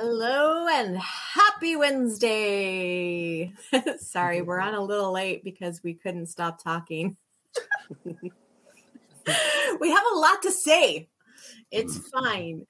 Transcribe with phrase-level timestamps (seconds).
[0.00, 3.52] Hello and happy Wednesday.
[3.98, 7.16] Sorry, we're on a little late because we couldn't stop talking.
[8.04, 11.08] we have a lot to say.
[11.72, 12.64] It's fine.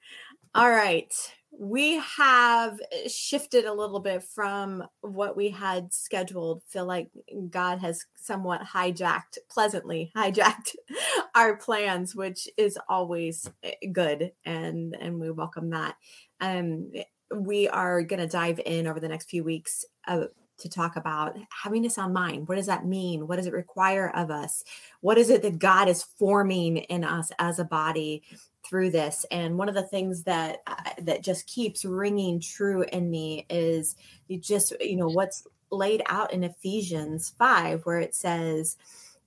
[0.55, 1.13] All right.
[1.51, 6.63] We have shifted a little bit from what we had scheduled.
[6.63, 7.09] Feel like
[7.51, 10.75] God has somewhat hijacked, pleasantly hijacked
[11.35, 15.95] our plans, which is always eh, good and and we welcome that.
[16.41, 16.91] Um,
[17.35, 20.25] we are going to dive in over the next few weeks uh,
[20.57, 22.47] to talk about having a sound mind.
[22.47, 23.27] What does that mean?
[23.27, 24.63] What does it require of us?
[25.01, 28.23] What is it that God is forming in us as a body
[28.67, 29.25] through this?
[29.31, 33.95] And one of the things that uh, that just keeps ringing true in me is
[34.27, 38.75] you just you know what's laid out in Ephesians 5 where it says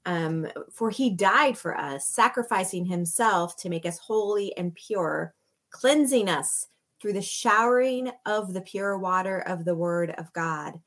[0.05, 5.33] um, for he died for us, sacrificing himself to make us holy and pure,
[5.71, 6.67] cleansing us
[7.03, 10.81] through the showering of the pure water of the word of God.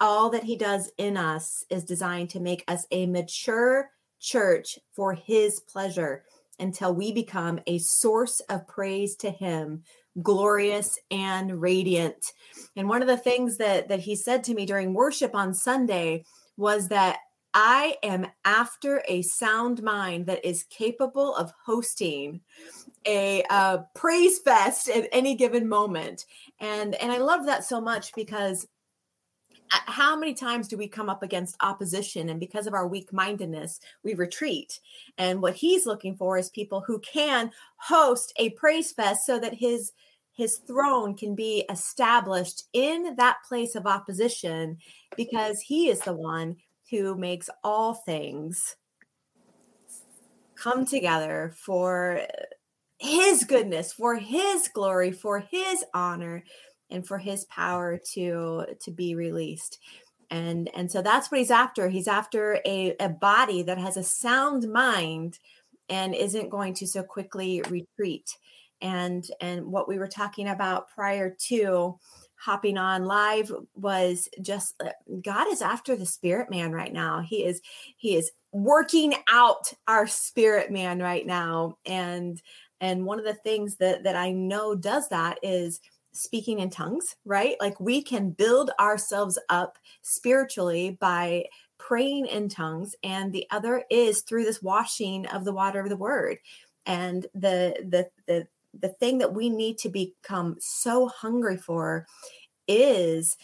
[0.00, 5.12] All that he does in us is designed to make us a mature church for
[5.12, 6.24] his pleasure
[6.58, 9.84] until we become a source of praise to him
[10.22, 12.32] glorious and radiant
[12.74, 16.24] and one of the things that that he said to me during worship on sunday
[16.56, 17.18] was that
[17.60, 22.40] I am after a sound mind that is capable of hosting
[23.04, 26.26] a uh, praise fest at any given moment.
[26.60, 28.68] And and I love that so much because
[29.72, 33.12] uh, how many times do we come up against opposition and because of our weak
[33.12, 34.78] mindedness we retreat
[35.18, 39.54] and what he's looking for is people who can host a praise fest so that
[39.54, 39.90] his
[40.32, 44.78] his throne can be established in that place of opposition
[45.16, 46.56] because he is the one
[46.90, 48.76] who makes all things
[50.54, 52.20] come together for
[52.98, 56.42] his goodness for his glory for his honor
[56.90, 59.78] and for his power to to be released.
[60.30, 61.88] And and so that's what he's after.
[61.88, 65.38] He's after a, a body that has a sound mind
[65.88, 68.36] and isn't going to so quickly retreat.
[68.80, 71.98] And and what we were talking about prior to
[72.38, 74.90] hopping on live was just uh,
[75.22, 77.20] God is after the spirit man right now.
[77.20, 77.60] He is
[77.96, 82.40] he is working out our spirit man right now and
[82.80, 85.80] and one of the things that that I know does that is
[86.12, 87.56] speaking in tongues, right?
[87.60, 91.44] Like we can build ourselves up spiritually by
[91.78, 95.96] praying in tongues and the other is through this washing of the water of the
[95.96, 96.38] word.
[96.86, 98.46] And the the the
[98.80, 102.06] the thing that we need to become so hungry for
[102.66, 103.36] is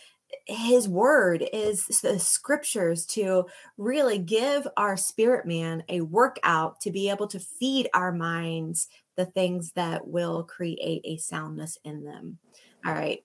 [0.47, 3.47] his word is the scriptures to
[3.79, 9.27] really give our spirit man a workout to be able to feed our minds the
[9.27, 12.39] things that will create a soundness in them.
[12.85, 13.25] All right.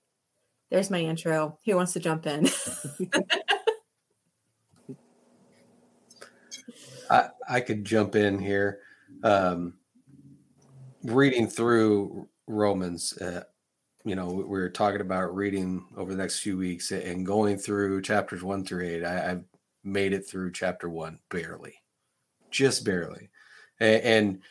[0.70, 1.58] There's my intro.
[1.66, 2.48] Who wants to jump in?
[7.10, 8.78] I, I could jump in here.
[9.24, 9.74] Um,
[11.04, 13.44] reading through Romans, uh,
[14.04, 18.02] you know, we were talking about reading over the next few weeks and going through
[18.02, 19.04] chapters one through eight.
[19.04, 19.44] I, have
[19.84, 21.74] made it through chapter one barely,
[22.50, 23.30] just barely,
[23.78, 24.42] and, and,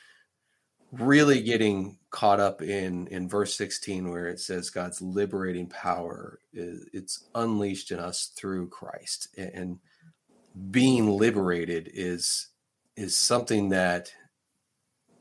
[0.91, 6.89] really getting caught up in in verse 16 where it says God's liberating power is
[6.93, 9.77] it's unleashed in us through Christ, and
[10.71, 12.47] being liberated is
[12.95, 14.11] is something that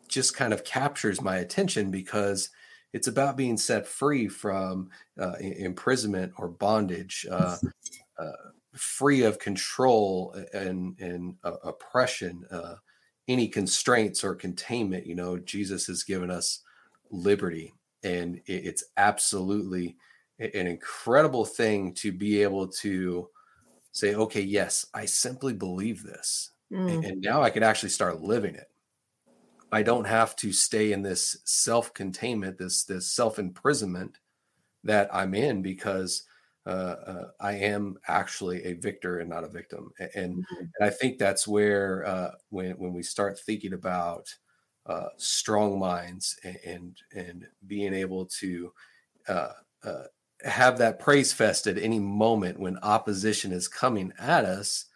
[0.08, 2.50] just kind of captures my attention because
[2.92, 4.88] it's about being set free from
[5.20, 7.56] uh, imprisonment or bondage, uh,
[8.18, 8.32] uh,
[8.74, 12.76] free of control and, and uh, oppression, uh,
[13.26, 15.06] any constraints or containment.
[15.06, 16.62] You know, Jesus has given us
[17.10, 19.96] liberty, and it's absolutely
[20.38, 23.28] an incredible thing to be able to
[23.92, 26.52] say, okay, yes, I simply believe this.
[26.72, 27.06] Mm.
[27.06, 28.70] And now I can actually start living it.
[29.70, 34.18] I don't have to stay in this self-containment, this this self-imprisonment
[34.84, 36.24] that I'm in because
[36.66, 36.70] uh,
[37.06, 39.90] uh, I am actually a victor and not a victim.
[40.14, 40.60] And, mm-hmm.
[40.60, 44.34] and I think that's where uh, when when we start thinking about
[44.86, 48.72] uh, strong minds and, and, and being able to
[49.28, 49.52] uh,
[49.84, 50.04] uh,
[50.42, 54.86] have that praise fest at any moment when opposition is coming at us,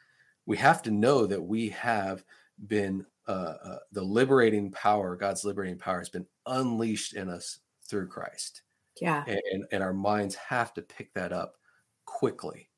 [0.47, 2.25] we have to know that we have
[2.67, 8.09] been uh, uh, the liberating power, God's liberating power, has been unleashed in us through
[8.09, 8.63] Christ.
[9.01, 11.55] Yeah, and and our minds have to pick that up
[12.05, 12.69] quickly,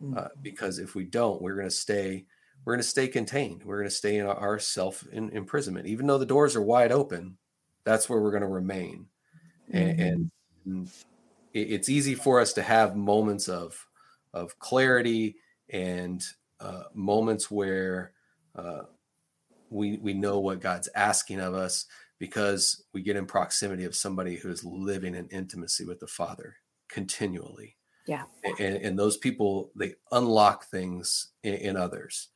[0.00, 0.18] uh, mm-hmm.
[0.18, 2.26] uh, because if we don't, we're going to stay
[2.64, 3.62] we're going to stay contained.
[3.64, 6.92] We're going to stay in our self in, imprisonment, even though the doors are wide
[6.92, 7.38] open.
[7.84, 9.06] That's where we're going to remain,
[9.72, 10.00] mm-hmm.
[10.00, 10.30] and,
[10.66, 10.90] and
[11.52, 13.86] it's easy for us to have moments of
[14.34, 15.36] of clarity
[15.70, 16.22] and
[16.60, 18.12] uh, moments where
[18.56, 18.82] uh,
[19.70, 21.86] we we know what God's asking of us
[22.18, 26.56] because we get in proximity of somebody who is living in intimacy with the Father
[26.88, 27.76] continually.
[28.06, 28.24] Yeah.
[28.58, 32.28] And, and those people they unlock things in, in others.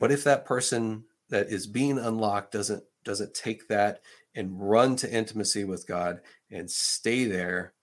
[0.00, 4.00] But if that person that is being unlocked doesn't doesn't take that
[4.34, 6.20] and run to intimacy with God
[6.50, 7.74] and stay there,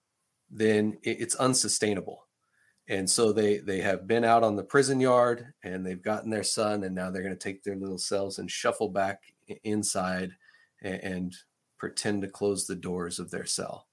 [0.50, 2.26] then it's unsustainable.
[2.92, 6.42] And so they they have been out on the prison yard and they've gotten their
[6.42, 9.22] sun and now they're going to take their little cells and shuffle back
[9.64, 10.32] inside
[10.82, 11.36] and, and
[11.78, 13.86] pretend to close the doors of their cell.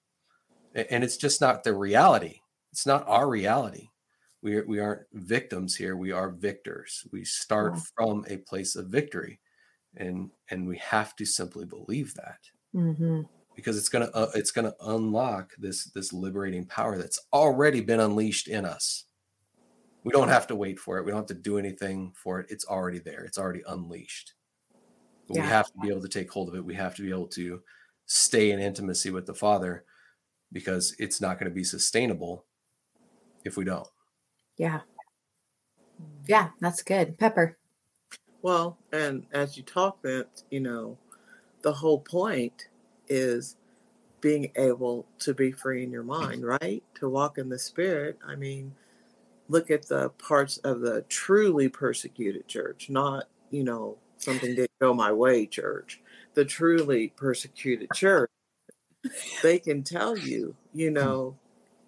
[0.75, 2.42] And it's just not the reality.
[2.74, 3.88] It's not our reality.
[4.42, 5.95] We, we aren't victims here.
[5.95, 7.07] We are victors.
[7.10, 9.40] We start from a place of victory
[9.95, 12.40] and and we have to simply believe that
[12.75, 13.22] mm-hmm.
[13.60, 18.48] Because it's gonna uh, it's gonna unlock this this liberating power that's already been unleashed
[18.48, 19.06] in us.
[20.04, 21.06] We don't have to wait for it.
[21.06, 22.48] We don't have to do anything for it.
[22.50, 23.24] It's already there.
[23.26, 24.34] It's already unleashed.
[25.28, 25.44] But yeah.
[25.44, 26.66] we have to be able to take hold of it.
[26.66, 27.62] We have to be able to
[28.06, 29.84] stay in intimacy with the father
[30.52, 32.46] because it's not going to be sustainable
[33.44, 33.88] if we don't.
[34.58, 34.80] Yeah.
[36.28, 37.20] Yeah that's good.
[37.20, 37.58] Pepper.
[38.42, 40.98] Well, and as you talk that, you know,
[41.62, 42.69] the whole point
[43.10, 43.58] is
[44.22, 46.84] being able to be free in your mind, right?
[46.96, 48.18] To walk in the spirit.
[48.26, 48.74] I mean,
[49.48, 54.94] look at the parts of the truly persecuted church, not, you know, something didn't go
[54.94, 56.02] my way church.
[56.34, 58.30] The truly persecuted church,
[59.42, 61.38] they can tell you, you know,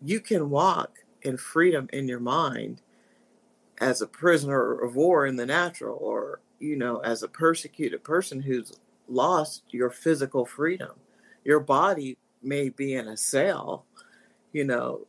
[0.01, 2.81] you can walk in freedom in your mind
[3.79, 8.41] as a prisoner of war in the natural or you know as a persecuted person
[8.41, 8.73] who's
[9.07, 10.91] lost your physical freedom
[11.43, 13.85] your body may be in a cell
[14.51, 15.05] you know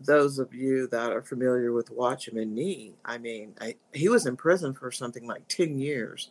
[0.00, 4.36] those of you that are familiar with Watchman Nee, I mean, I, he was in
[4.36, 6.30] prison for something like 10 years.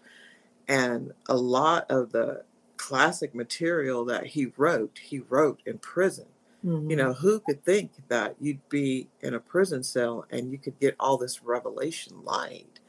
[0.68, 2.44] And a lot of the
[2.77, 6.25] classic material that he wrote, he wrote in prison.
[6.65, 6.89] Mm-hmm.
[6.89, 10.80] You know, who could think that you'd be in a prison cell and you could
[10.80, 12.80] get all this revelation light?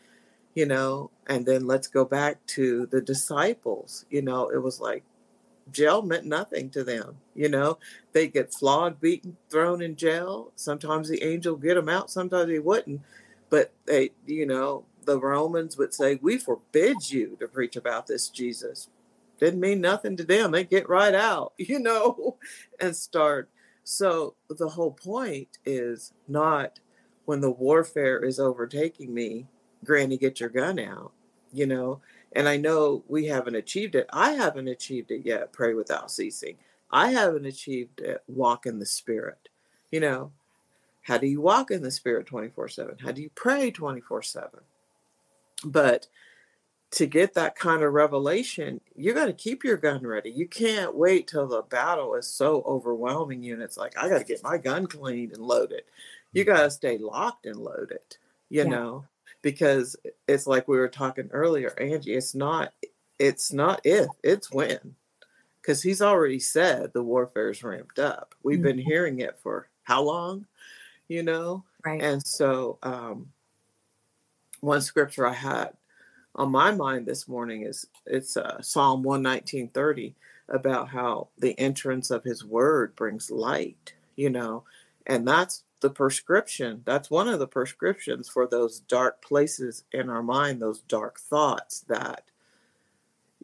[0.55, 4.06] You know, and then let's go back to the disciples.
[4.08, 5.05] You know, it was like
[5.71, 7.17] jail meant nothing to them.
[7.35, 7.79] You know,
[8.13, 10.53] they get flogged, beaten, thrown in jail.
[10.57, 13.03] Sometimes the angel get them out, sometimes he wouldn't.
[13.51, 18.29] But they, you know, the Romans would say, "We forbid you to preach about this
[18.29, 18.89] Jesus."
[19.39, 20.51] Didn't mean nothing to them.
[20.51, 22.39] They get right out, you know,
[22.81, 23.51] and start
[23.89, 26.81] so the whole point is not
[27.25, 29.47] when the warfare is overtaking me,
[29.85, 31.13] Granny, get your gun out,
[31.53, 32.01] you know.
[32.32, 34.06] And I know we haven't achieved it.
[34.12, 36.56] I haven't achieved it yet, pray without ceasing.
[36.90, 39.49] I haven't achieved it, walk in the spirit.
[39.90, 40.32] You know,
[41.02, 42.96] how do you walk in the spirit 24 7?
[43.00, 44.61] How do you pray 24 7?
[45.64, 46.08] But
[46.93, 50.31] to get that kind of revelation, you got to keep your gun ready.
[50.31, 54.19] You can't wait till the battle is so overwhelming you and it's like, I got
[54.19, 55.82] to get my gun cleaned and loaded.
[56.32, 56.55] You mm-hmm.
[56.55, 58.17] got to stay locked and loaded,
[58.49, 58.69] you yeah.
[58.69, 59.05] know,
[59.46, 59.94] because
[60.26, 62.72] it's like we were talking earlier, Angie, it's not,
[63.16, 64.96] it's not if, it's when.
[65.62, 68.34] Because he's already said the warfare's ramped up.
[68.43, 68.66] We've mm-hmm.
[68.66, 70.46] been hearing it for how long,
[71.06, 71.62] you know?
[71.84, 72.03] Right.
[72.03, 73.29] And so, um,
[74.62, 75.74] one scripture I had
[76.34, 80.15] on my mind this morning is it's uh, Psalm 119:30
[80.48, 84.65] about how the entrance of his word brings light, you know,
[85.06, 86.82] and that's the prescription.
[86.84, 91.81] That's one of the prescriptions for those dark places in our mind, those dark thoughts
[91.82, 92.24] that,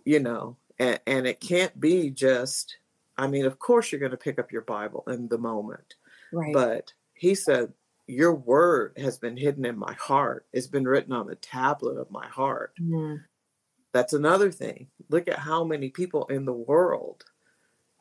[0.04, 2.78] you know, and, and it can't be just,
[3.16, 5.94] I mean, of course you're going to pick up your Bible in the moment.
[6.32, 6.52] Right.
[6.52, 7.72] But he said,
[8.08, 10.44] your word has been hidden in my heart.
[10.52, 12.72] It's been written on the tablet of my heart.
[12.82, 13.20] Mm.
[13.92, 14.88] That's another thing.
[15.11, 17.22] Look at how many people in the world,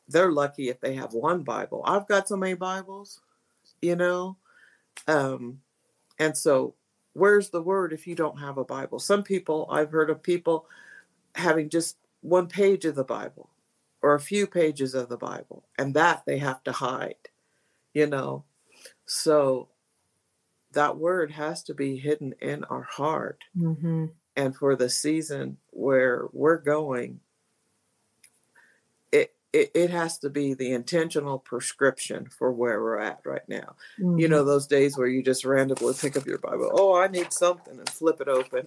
[0.08, 1.84] they're lucky if they have one Bible.
[1.86, 3.20] I've got so many Bibles,
[3.82, 4.36] you know?
[5.06, 5.60] Um,
[6.18, 6.74] and so,
[7.12, 8.98] where's the word if you don't have a Bible?
[8.98, 10.66] Some people, I've heard of people
[11.34, 13.50] having just one page of the Bible
[14.00, 17.28] or a few pages of the Bible, and that they have to hide,
[17.92, 18.44] you know?
[19.04, 19.68] So,
[20.72, 23.44] that word has to be hidden in our heart.
[23.56, 24.06] Mm-hmm.
[24.36, 27.20] And for the season where we're going,
[29.52, 33.76] it, it, has to be the intentional prescription for where we're at right now.
[34.00, 34.18] Mm-hmm.
[34.18, 37.32] You know, those days where you just randomly pick up your Bible, oh, I need
[37.32, 38.64] something, and flip it open.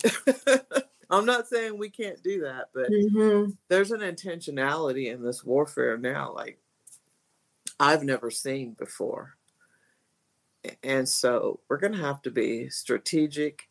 [1.09, 3.51] I'm not saying we can't do that, but mm-hmm.
[3.67, 6.59] there's an intentionality in this warfare now, like
[7.79, 9.37] I've never seen before.
[10.83, 13.67] and so we're going to have to be strategic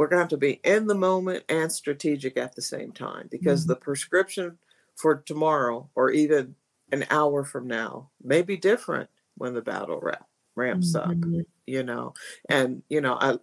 [0.00, 3.28] we're going to have to be in the moment and strategic at the same time
[3.30, 3.72] because mm-hmm.
[3.72, 4.56] the prescription
[5.00, 6.54] for tomorrow or even
[6.92, 10.26] an hour from now may be different when the battle wrap,
[10.56, 11.38] ramps mm-hmm.
[11.40, 12.14] up you know?
[12.48, 13.38] And you know I,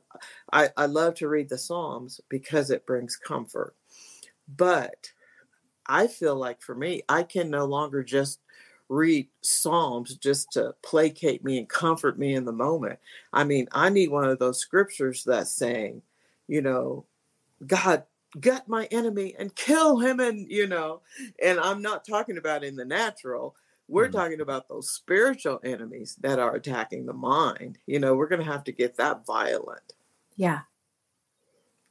[0.51, 3.75] I i love to read the psalms because it brings comfort.
[4.47, 5.11] But
[5.89, 8.41] i feel like for me i can no longer just
[8.89, 12.99] read psalms just to placate me and comfort me in the moment.
[13.31, 16.01] I mean i need one of those scriptures that's saying
[16.47, 17.05] you know
[17.65, 18.03] god
[18.39, 21.01] gut my enemy and kill him and you know
[21.43, 23.55] and i'm not talking about in the natural.
[23.89, 24.17] We're mm-hmm.
[24.17, 27.77] talking about those spiritual enemies that are attacking the mind.
[27.85, 29.93] You know we're going to have to get that violent.
[30.35, 30.61] Yeah.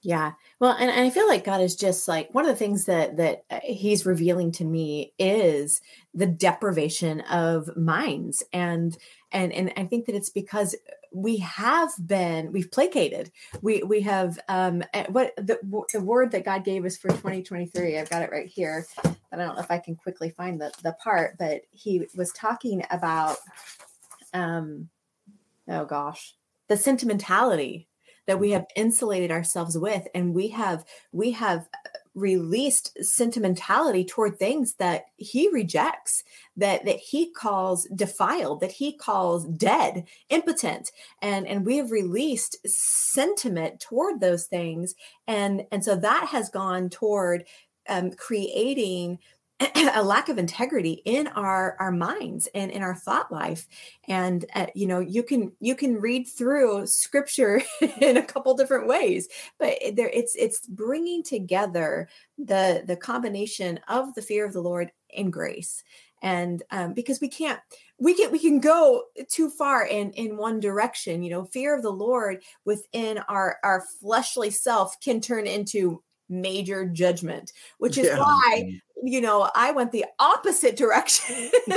[0.03, 0.33] Yeah.
[0.61, 3.17] Well and, and i feel like god is just like one of the things that
[3.17, 5.81] that uh, he's revealing to me is
[6.15, 8.43] the deprivation of minds.
[8.53, 8.97] And
[9.33, 10.76] and and i think that it's because
[11.16, 13.32] we have been we've placated.
[13.62, 15.58] We we have um eh, what the,
[15.92, 18.87] the word that god gave us for 2023 i've got it right here.
[19.02, 22.32] But i don't know if i can quickly find the the part but he was
[22.32, 23.38] talking about
[24.35, 24.90] um
[25.68, 26.35] oh gosh
[26.68, 27.88] the sentimentality
[28.26, 31.66] that we have insulated ourselves with and we have we have
[32.16, 36.25] released sentimentality toward things that he rejects
[36.56, 40.90] that that he calls defiled that he calls dead impotent.
[41.20, 44.94] And and we have released sentiment toward those things.
[45.28, 47.44] And and so that has gone toward
[47.88, 49.18] um, creating
[49.94, 53.66] a lack of integrity in our our minds and in our thought life
[54.06, 57.62] and uh, you know you can you can read through scripture
[58.00, 64.14] in a couple different ways but there it's it's bringing together the the combination of
[64.14, 65.82] the fear of the lord and grace
[66.22, 67.60] and um, because we can't
[67.98, 71.82] we can we can go too far in in one direction you know fear of
[71.82, 78.18] the lord within our our fleshly self can turn into major judgment, which is yeah.
[78.18, 78.76] why, mm-hmm.
[79.03, 81.50] You know, I went the opposite direction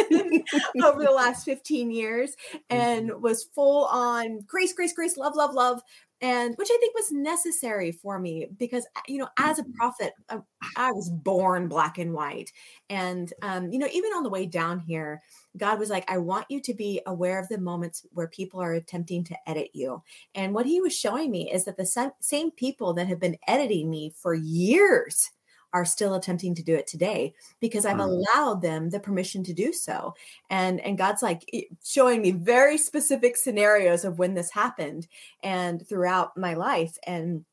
[0.84, 2.36] over the last 15 years
[2.70, 3.22] and mm-hmm.
[3.22, 5.82] was full on grace, grace, grace, love, love, love.
[6.22, 9.72] And which I think was necessary for me because, you know, as a mm-hmm.
[9.74, 10.40] prophet, uh,
[10.76, 12.52] I was born black and white.
[12.90, 15.22] And, um, you know, even on the way down here,
[15.56, 18.74] God was like, I want you to be aware of the moments where people are
[18.74, 20.04] attempting to edit you.
[20.36, 23.90] And what he was showing me is that the same people that have been editing
[23.90, 25.32] me for years
[25.74, 28.26] are still attempting to do it today because I've mm.
[28.36, 30.16] allowed them the permission to do so.
[30.50, 31.50] And and God's like
[31.84, 35.08] showing me very specific scenarios of when this happened
[35.44, 37.46] and throughout my life and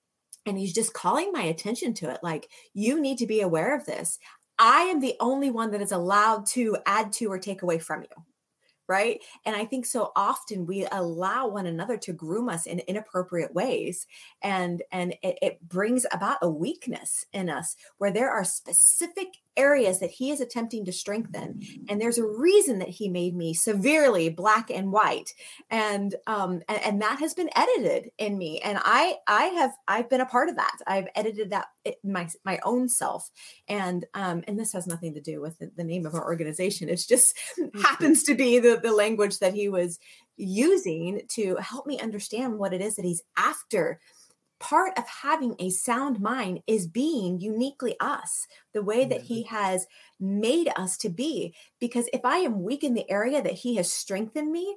[0.46, 3.84] and he's just calling my attention to it like you need to be aware of
[3.84, 4.18] this
[4.58, 8.02] I am the only one that is allowed to add to or take away from
[8.02, 8.24] you.
[8.88, 9.20] Right.
[9.44, 14.06] And I think so often we allow one another to groom us in inappropriate ways.
[14.42, 20.00] And and it, it brings about a weakness in us where there are specific areas
[20.00, 21.60] that he is attempting to strengthen.
[21.88, 25.32] And there's a reason that he made me severely black and white.
[25.70, 28.60] And um and, and that has been edited in me.
[28.60, 30.76] And i i have i've been a part of that.
[30.86, 31.66] I've edited that
[32.04, 33.30] my my own self.
[33.68, 36.88] And um and this has nothing to do with the, the name of our organization.
[36.88, 37.80] It's just mm-hmm.
[37.80, 39.98] happens to be the the language that he was
[40.36, 44.00] using to help me understand what it is that he's after
[44.58, 49.86] part of having a sound mind is being uniquely us, the way that He has
[50.18, 51.54] made us to be.
[51.78, 54.76] Because if I am weak in the area that He has strengthened me,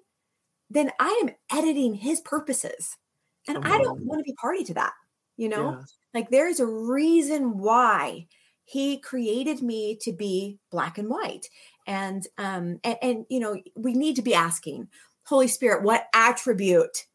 [0.70, 2.98] then I am editing His purposes.
[3.48, 4.94] And I don't want to be party to that,
[5.38, 5.72] you know?
[5.72, 5.84] Yeah.
[6.14, 8.28] Like there's a reason why
[8.66, 11.48] He created me to be black and white.
[11.88, 14.90] And um and, and you know, we need to be asking,
[15.24, 17.06] Holy Spirit, what attribute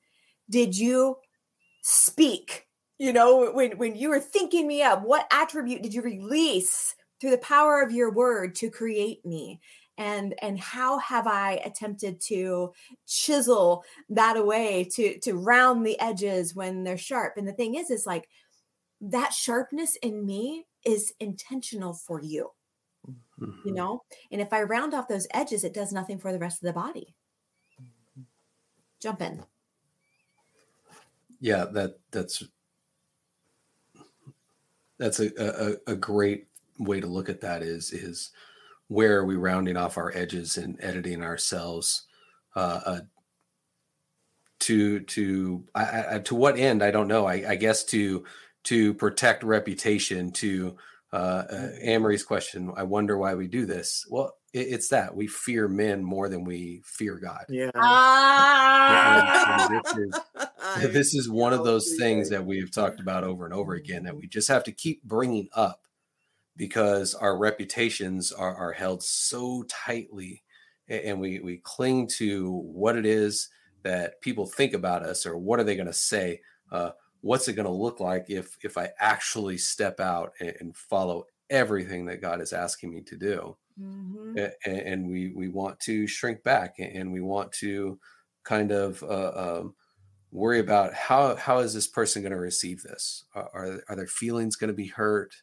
[0.51, 1.17] did you
[1.87, 2.67] speak
[2.99, 7.31] you know when when you were thinking me up what attribute did you release through
[7.31, 9.59] the power of your word to create me?
[9.97, 12.73] And and how have i attempted to
[13.07, 17.39] chisel that away to to round the edges when they're sharp?
[17.39, 18.29] And the thing is is like
[19.01, 22.51] that sharpness in me is intentional for you
[23.41, 23.53] mm-hmm.
[23.65, 24.03] you know?
[24.31, 26.73] And if i round off those edges it does nothing for the rest of the
[26.73, 27.15] body.
[27.81, 28.23] Mm-hmm.
[29.01, 29.45] jump in
[31.41, 32.45] yeah that that's
[34.99, 36.47] that's a, a, a great
[36.79, 38.31] way to look at that is is
[38.89, 42.05] where are we rounding off our edges and editing ourselves
[42.57, 43.01] uh, uh,
[44.61, 48.25] to to I, I, to what end I don't know I, I guess to
[48.65, 50.77] to protect reputation to
[51.13, 55.27] uh, uh, Amory's question I wonder why we do this well it, it's that we
[55.27, 57.45] fear men more than we fear God.
[57.49, 57.71] Yeah.
[57.75, 59.69] Ah.
[59.71, 60.15] And
[60.77, 63.75] this is- this is one of those things that we've talked about over and over
[63.75, 65.83] again that we just have to keep bringing up
[66.57, 70.43] because our reputations are, are held so tightly
[70.89, 73.49] and we we cling to what it is
[73.83, 76.41] that people think about us or what are they going to say?
[76.71, 76.91] Uh,
[77.23, 81.25] what's it going to look like if if i actually step out and, and follow
[81.51, 83.57] everything that god is asking me to do?
[83.81, 84.39] Mhm.
[84.39, 87.99] a- a- and we we want to shrink back and we want to
[88.45, 89.75] kind of uh, um,
[90.35, 93.25] worry about how how is this person going to receive this?
[93.35, 95.35] Are, are their feelings going to be hurt?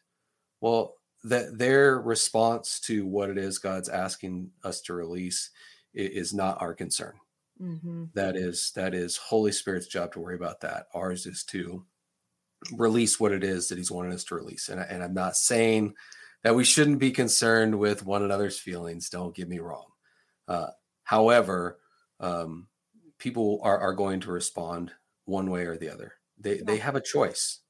[0.60, 5.50] Well that their response to what it is god's asking us to release
[5.94, 7.14] is not our concern.
[7.60, 8.10] Mhm.
[8.14, 10.88] that is that is holy spirit's job to worry about that.
[10.94, 11.86] Ours is to
[12.76, 14.68] release what it is that he's wanting us to release.
[14.68, 15.94] And, I- and i'm not saying
[16.44, 19.86] that we shouldn't be concerned with one another's feelings don't get me wrong.
[20.48, 20.70] Uh,
[21.04, 21.78] however
[22.20, 22.68] um,
[23.22, 24.90] people are, are going to respond
[25.26, 26.14] one way or the other.
[26.40, 27.60] They they have a choice.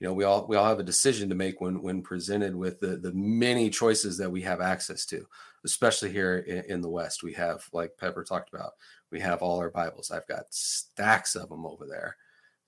[0.00, 2.80] You know we all we all have a decision to make when when presented with
[2.80, 5.26] the the many choices that we have access to
[5.66, 7.22] especially here in, in the west.
[7.22, 8.72] We have like pepper talked about
[9.10, 10.10] we have all our bibles.
[10.10, 12.16] I've got stacks of them over there.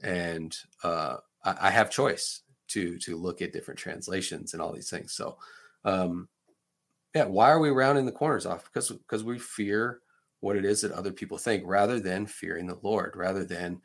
[0.02, 4.90] And uh I, I have choice to to look at different translations and all these
[4.90, 5.14] things.
[5.14, 5.38] So
[5.86, 6.28] um
[7.14, 8.64] yeah why are we rounding the corners off?
[8.64, 10.00] Because because we fear
[10.40, 13.80] what it is that other people think rather than fearing the lord rather than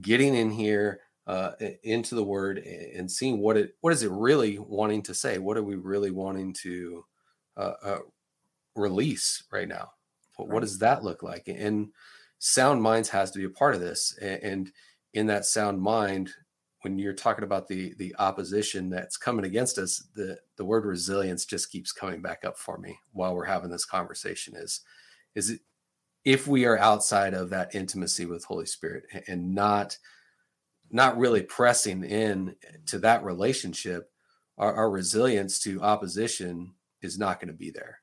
[0.00, 1.52] getting in here uh,
[1.82, 5.38] into the word and seeing what it what is it really wanting to say?
[5.38, 7.04] What are we really wanting to
[7.56, 7.98] uh, uh,
[8.74, 9.90] release right now?
[10.36, 11.46] What, what does that look like?
[11.48, 11.88] And
[12.38, 14.70] sound minds has to be a part of this and
[15.12, 16.30] in that sound mind
[16.82, 21.44] when you're talking about the the opposition that's coming against us the the word resilience
[21.44, 24.82] just keeps coming back up for me while we're having this conversation is
[25.34, 25.60] is it
[26.24, 29.96] if we are outside of that intimacy with holy spirit and not
[30.90, 32.54] not really pressing in
[32.86, 34.10] to that relationship
[34.58, 38.00] our, our resilience to opposition is not going to be there.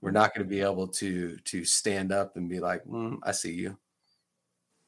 [0.00, 3.30] We're not going to be able to to stand up and be like mm, i
[3.30, 3.78] see you.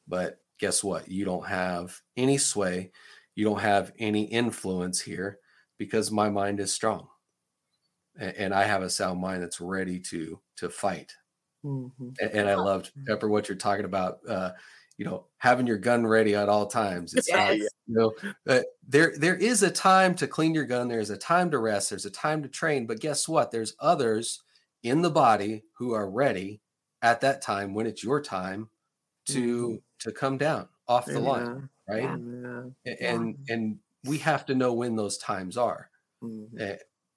[0.07, 1.07] But guess what?
[1.07, 2.91] You don't have any sway.
[3.35, 5.39] You don't have any influence here
[5.77, 7.07] because my mind is strong.
[8.19, 11.13] A- and i have a sound mind that's ready to to fight
[11.63, 12.17] Mhm.
[12.19, 14.51] A- and i loved pepper what you're talking about uh
[14.97, 18.13] you know having your gun ready at all times it's not you know
[18.47, 21.89] uh, there there is a time to clean your gun there's a time to rest
[21.89, 24.43] there's a time to train but guess what there's others
[24.83, 26.61] in the body who are ready
[27.01, 28.69] at that time when it's your time
[29.25, 31.47] to to come down off the line
[31.89, 32.69] right Yeah.
[32.85, 32.93] Yeah.
[32.99, 36.61] And and we have to know when those times are Mhm.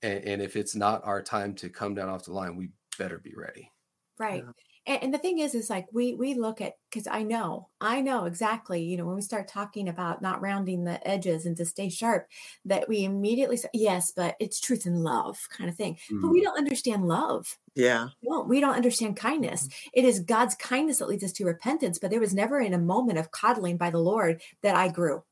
[0.02, 3.18] And, and if it's not our time to come down off the line we better
[3.18, 3.70] be ready
[4.18, 4.44] right.
[4.44, 4.94] Yeah.
[4.94, 8.00] and, and the thing is is like we we look at because i know i
[8.00, 11.64] know exactly you know when we start talking about not rounding the edges and to
[11.64, 12.27] stay sharp
[12.64, 15.96] that we immediately say yes but it's truth and love kind of thing.
[16.11, 16.44] But we mm.
[16.44, 17.59] don't understand love.
[17.74, 18.09] Yeah.
[18.22, 19.66] we don't, we don't understand kindness.
[19.66, 19.90] Mm-hmm.
[19.94, 22.79] It is god's kindness that leads us to repentance but there was never in a
[22.79, 25.22] moment of coddling by the lord that i grew.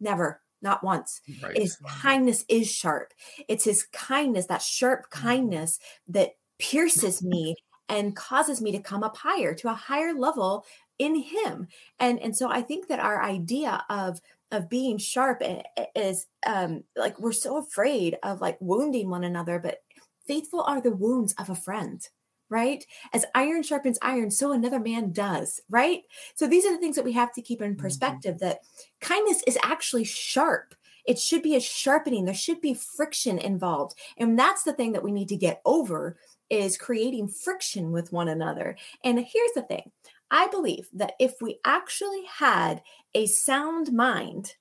[0.00, 0.40] Never.
[0.62, 1.20] Not once.
[1.42, 1.56] Right.
[1.56, 2.00] his mm-hmm.
[2.00, 3.14] kindness is sharp.
[3.48, 5.26] It's his kindness, that sharp mm-hmm.
[5.26, 7.56] kindness that pierces me
[7.90, 10.64] and causes me to come up higher to a higher level
[10.98, 11.66] in him.
[11.98, 14.20] And and so I think that our idea of
[14.52, 19.24] of being sharp i- i- is um like we're so afraid of like wounding one
[19.24, 19.78] another, but
[20.26, 22.08] faithful are the wounds of a friend.
[22.48, 22.84] Right?
[23.12, 26.00] As iron sharpens iron, so another man does, right?
[26.34, 27.80] So these are the things that we have to keep in mm-hmm.
[27.80, 28.60] perspective that
[29.00, 30.74] kindness is actually sharp.
[31.06, 32.24] It should be a sharpening.
[32.24, 33.96] There should be friction involved.
[34.18, 36.18] And that's the thing that we need to get over
[36.50, 38.76] is creating friction with one another.
[39.04, 39.90] And here's the thing.
[40.30, 42.82] I believe that if we actually had
[43.14, 44.54] a sound mind,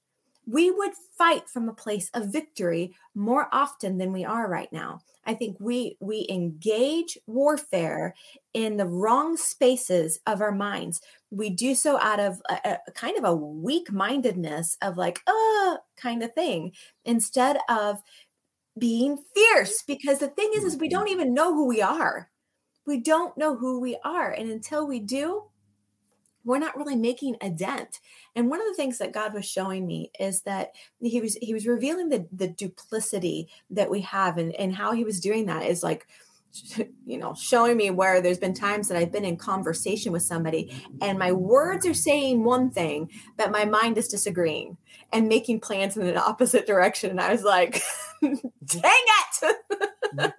[0.48, 5.02] we would fight from a place of victory more often than we are right now.
[5.26, 8.16] I think we we engage warfare
[8.54, 13.18] in the wrong spaces of our minds we do so out of a, a kind
[13.18, 16.72] of a weak mindedness of like uh kind of thing
[17.06, 18.02] instead of
[18.80, 21.14] being fierce because the thing is is we don't mm-hmm.
[21.14, 22.30] even know who we are.
[22.86, 25.44] We don't know who we are and until we do
[26.46, 28.00] we're not really making a dent.
[28.36, 31.54] And one of the things that god was showing me is that he was he
[31.54, 35.66] was revealing the the duplicity that we have and and how he was doing that
[35.66, 36.08] is like
[37.06, 40.74] you know showing me where there's been times that i've been in conversation with somebody
[41.02, 44.76] and my words are saying one thing but my mind is disagreeing
[45.14, 47.12] and making plans in an opposite direction.
[47.12, 47.84] And i was like
[48.22, 48.38] Dang
[48.84, 50.34] it.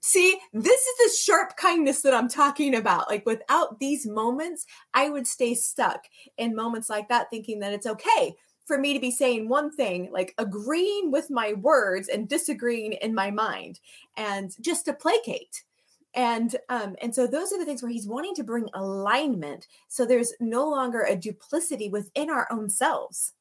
[0.00, 3.08] See, this is the sharp kindness that I'm talking about.
[3.10, 6.04] Like without these moments, I would stay stuck
[6.38, 10.10] in moments like that, thinking that it's okay for me to be saying one thing,
[10.12, 13.80] like agreeing with my words and disagreeing in my mind,
[14.16, 15.64] and just to placate
[16.14, 20.04] and um and so those are the things where he's wanting to bring alignment so
[20.04, 23.32] there's no longer a duplicity within our own selves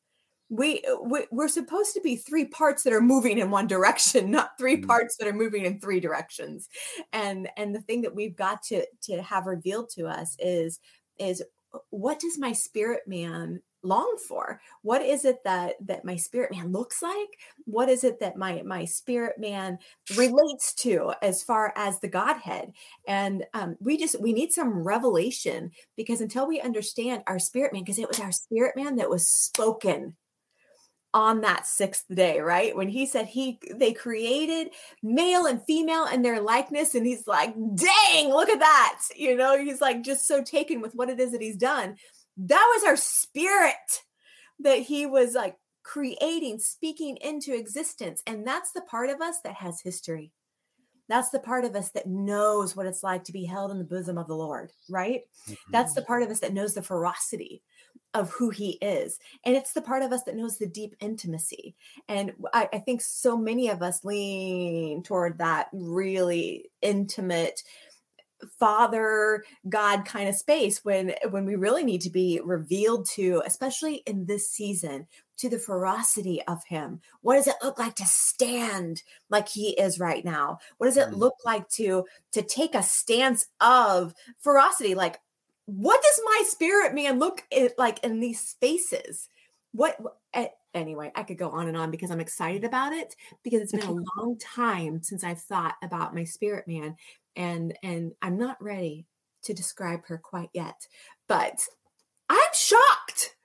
[0.52, 4.52] we, we we're supposed to be three parts that are moving in one direction not
[4.60, 4.86] 3 mm-hmm.
[4.86, 6.68] parts that are moving in three directions.
[7.14, 10.80] And and the thing that we've got to to have revealed to us is
[11.18, 11.42] is
[11.90, 14.60] what does my spirit man long for?
[14.82, 17.40] What is it that that my spirit man looks like?
[17.64, 19.80] What is it that my my spirit man
[20.18, 22.74] relates to as far as the godhead?
[23.08, 27.84] And um, we just we need some revelation because until we understand our spirit man
[27.84, 30.18] because it was our spirit man that was spoken
[31.14, 34.70] on that sixth day right when he said he they created
[35.04, 39.58] male and female in their likeness and he's like dang look at that you know
[39.58, 41.96] he's like just so taken with what it is that he's done
[42.38, 44.04] that was our spirit
[44.60, 48.22] that he was like creating, speaking into existence.
[48.28, 50.32] And that's the part of us that has history.
[51.10, 53.84] That's the part of us that knows what it's like to be held in the
[53.84, 55.22] bosom of the Lord, right?
[55.50, 55.72] Mm-hmm.
[55.72, 57.62] That's the part of us that knows the ferocity
[58.14, 59.20] of who he is.
[59.46, 61.76] And it's the part of us that knows the deep intimacy.
[62.10, 67.64] And I, I think so many of us lean toward that really intimate,
[68.60, 73.96] father god kind of space when when we really need to be revealed to especially
[74.08, 75.06] in this season
[75.38, 80.00] to the ferocity of him what does it look like to stand like he is
[80.00, 81.18] right now what does it mm.
[81.18, 85.20] look like to to take a stance of ferocity like
[85.66, 87.44] what does my spirit man look
[87.78, 89.30] like in these spaces?
[89.74, 89.98] What
[90.74, 93.82] anyway i could go on and on because i'm excited about it because it's been
[93.82, 96.96] a long time since i've thought about my spirit man
[97.36, 99.06] and and I'm not ready
[99.44, 100.88] to describe her quite yet,
[101.28, 101.66] but
[102.30, 103.36] I'm shocked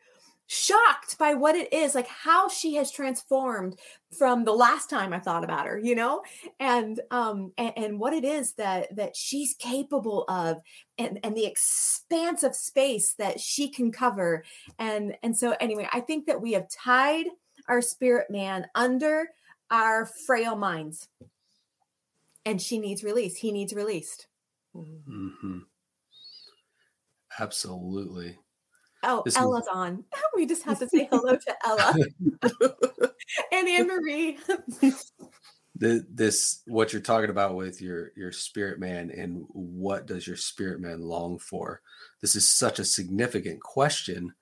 [0.49, 3.77] shocked by what it is like how she has transformed
[4.17, 6.23] from the last time i thought about her you know
[6.61, 10.59] and um and, and, what it is that that she's capable of
[10.99, 14.45] and and the expanse of space that she can cover
[14.79, 17.27] and and so anyway i think that we have tied
[17.69, 19.29] our spirit man under
[19.71, 21.09] our frail minds
[22.47, 23.37] and she needs release.
[23.37, 24.29] He needs released.
[24.75, 25.59] Mm-hmm.
[27.39, 28.39] Absolutely.
[29.07, 29.69] Oh, this Ella's is...
[29.73, 30.05] on.
[30.35, 31.95] We just have to say hello to Ella
[33.53, 34.39] and Anne Marie.
[35.75, 40.37] the, this what you're talking about with your your spirit man and what does your
[40.37, 41.81] spirit man long for?
[42.21, 44.35] This is such a significant question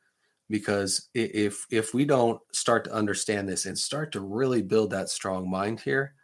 [0.50, 5.10] because if if we don't start to understand this and start to really build that
[5.10, 6.14] strong mind here,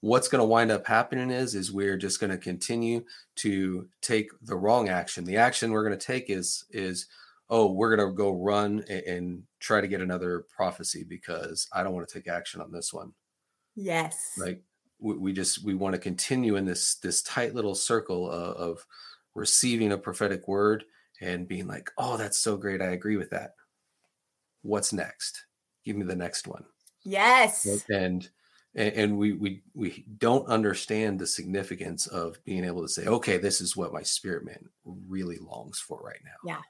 [0.00, 3.02] what's going to wind up happening is is we're just going to continue
[3.36, 7.06] to take the wrong action the action we're going to take is is
[7.50, 11.82] oh we're going to go run and, and, try to get another prophecy because i
[11.82, 13.14] don't want to take action on this one.
[13.74, 14.32] Yes.
[14.36, 14.62] Like
[14.98, 18.86] we, we just we want to continue in this this tight little circle of, of
[19.34, 20.84] receiving a prophetic word
[21.20, 23.54] and being like oh that's so great i agree with that.
[24.62, 25.44] What's next?
[25.84, 26.64] Give me the next one.
[27.04, 27.84] Yes.
[27.88, 28.28] and
[28.74, 33.38] and, and we we we don't understand the significance of being able to say okay
[33.38, 36.36] this is what my spirit man really longs for right now.
[36.44, 36.60] Yeah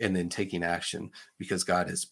[0.00, 2.08] and then taking action because god has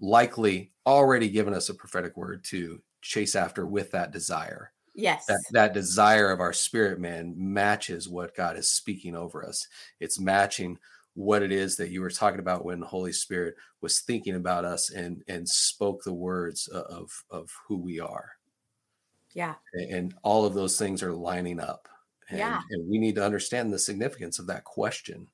[0.00, 5.40] likely already given us a prophetic word to chase after with that desire yes that,
[5.52, 9.66] that desire of our spirit man matches what god is speaking over us
[10.00, 10.78] it's matching
[11.18, 14.64] what it is that you were talking about when the Holy Spirit was thinking about
[14.64, 18.30] us and and spoke the words of of who we are.
[19.34, 19.54] Yeah.
[19.74, 21.88] And all of those things are lining up.
[22.30, 22.60] And, yeah.
[22.70, 25.26] and we need to understand the significance of that question.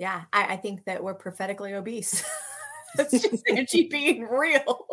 [0.00, 0.22] Yeah.
[0.32, 2.24] I, I think that we're prophetically obese.
[2.96, 4.86] That's just Angie being real.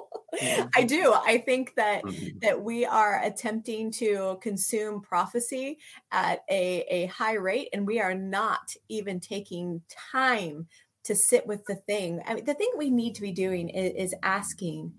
[0.75, 1.13] I do.
[1.13, 2.39] I think that mm-hmm.
[2.41, 5.77] that we are attempting to consume prophecy
[6.11, 10.67] at a, a high rate, and we are not even taking time
[11.05, 12.21] to sit with the thing.
[12.27, 14.91] I mean, the thing we need to be doing is, is asking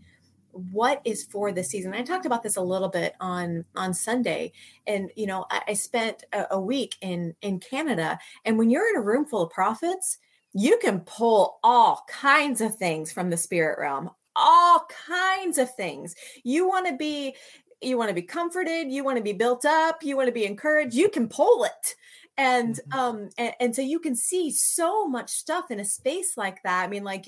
[0.52, 1.94] what is for this season?
[1.94, 4.52] I talked about this a little bit on on sunday
[4.86, 8.88] and you know i, I spent a, a, week in in canada and when you're
[8.88, 10.18] in a room full of prophets
[10.54, 16.14] you can pull all kinds of things from the spirit realm all kinds of things.
[16.44, 17.34] You want to be
[17.80, 20.44] you want to be comforted you want to be built up you want to be
[20.44, 21.94] encouraged you can pull it
[22.38, 22.98] and mm-hmm.
[22.98, 26.84] um and, and so you can see so much stuff in a space like that
[26.84, 27.26] i mean like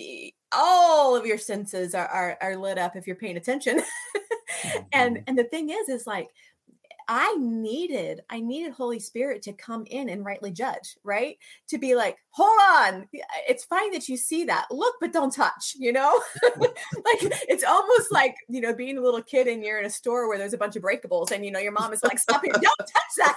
[0.52, 3.82] all of your senses are, are, are lit up if you're paying attention
[4.92, 5.24] and Mhm.
[5.26, 6.28] and the thing is is like
[7.12, 11.36] I needed, I needed Holy Spirit to come in and rightly judge, right?
[11.70, 13.08] To be like, hold on,
[13.48, 14.66] it's fine that you see that.
[14.70, 16.22] Look, but don't touch, you know?
[16.54, 17.18] like
[17.48, 20.38] it's almost like, you know, being a little kid and you're in a store where
[20.38, 22.78] there's a bunch of breakables and you know your mom is like, stop it, don't
[22.78, 23.36] touch that.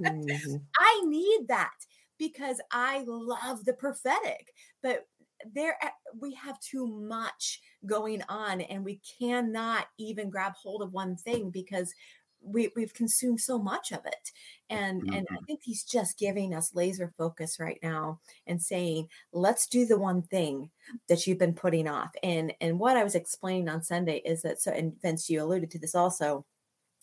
[0.00, 0.66] Mhm.
[0.78, 1.74] I need that
[2.18, 5.06] because I love the prophetic, but
[5.54, 5.78] there
[6.20, 11.50] we have too much going on and we cannot even grab hold of one thing
[11.50, 11.94] because
[12.42, 14.32] we, we've consumed so much of it.
[14.70, 19.66] And and i think he's just giving us laser focus right now and saying let's
[19.66, 20.70] do the one thing
[21.08, 22.10] that you've been putting off.
[22.22, 25.70] And and what i was explaining on sunday is that so and vince you alluded
[25.72, 26.46] to this also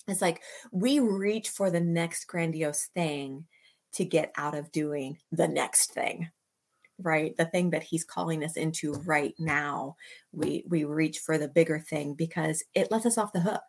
[0.08, 0.42] it's like
[0.72, 3.46] we reach for the next grandiose thing
[3.94, 6.30] to get out of doing the next thing
[7.00, 7.38] right?
[7.38, 9.96] The thing that he's calling us into right now
[10.32, 13.62] we we reach for the bigger thing because it lets us off the hook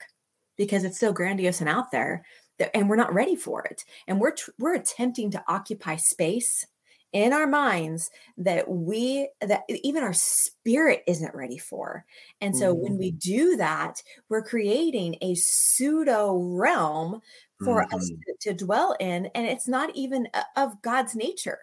[0.57, 2.25] because it's so grandiose and out there
[2.59, 3.85] that, and we're not ready for it.
[4.07, 6.67] And we're tr- we're attempting to occupy space
[7.13, 12.05] in our minds that we that even our spirit isn't ready for.
[12.41, 13.19] And so when we mm.
[13.19, 17.21] do that we're creating a pseudo realm
[17.65, 18.21] for us Mhm.
[18.41, 21.59] to, to dwell in and it's not even a- of god's nature.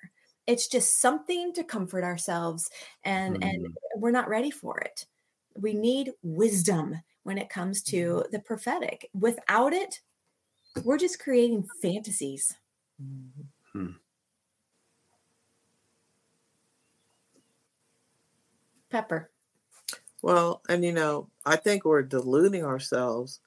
[0.47, 2.69] It's just something to comfort ourselves
[3.03, 3.99] and and mm-hmm.
[3.99, 5.05] we're not ready for it.
[5.57, 7.97] We need wisdom when it comes mm-hmm.
[7.97, 9.09] to the prophetic.
[9.13, 10.01] Without it
[10.83, 12.53] we're just creating fantasies.
[13.01, 13.95] Mhm.
[18.95, 19.29] Pepper
[20.21, 23.39] Well, and you know, I think we're deluding ourselves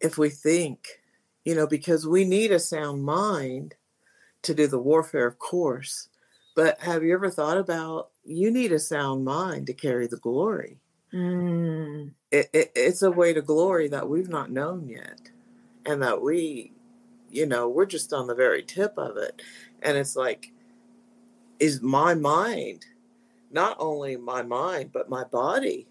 [0.00, 1.00] if we think,
[1.44, 3.74] you know, because we need a sound mind
[4.42, 6.08] to do the warfare, of course.
[6.54, 10.78] But have you ever thought about you need a sound mind to carry the glory?
[11.12, 15.30] Mm, It, it, it's a way to glory that we've not known yet,
[15.86, 16.72] and that we,
[17.30, 19.42] you know, we're just on the very tip of it.
[19.82, 20.52] And it's like,
[21.60, 22.86] is my mind,
[23.54, 25.86] not only my mind, but my body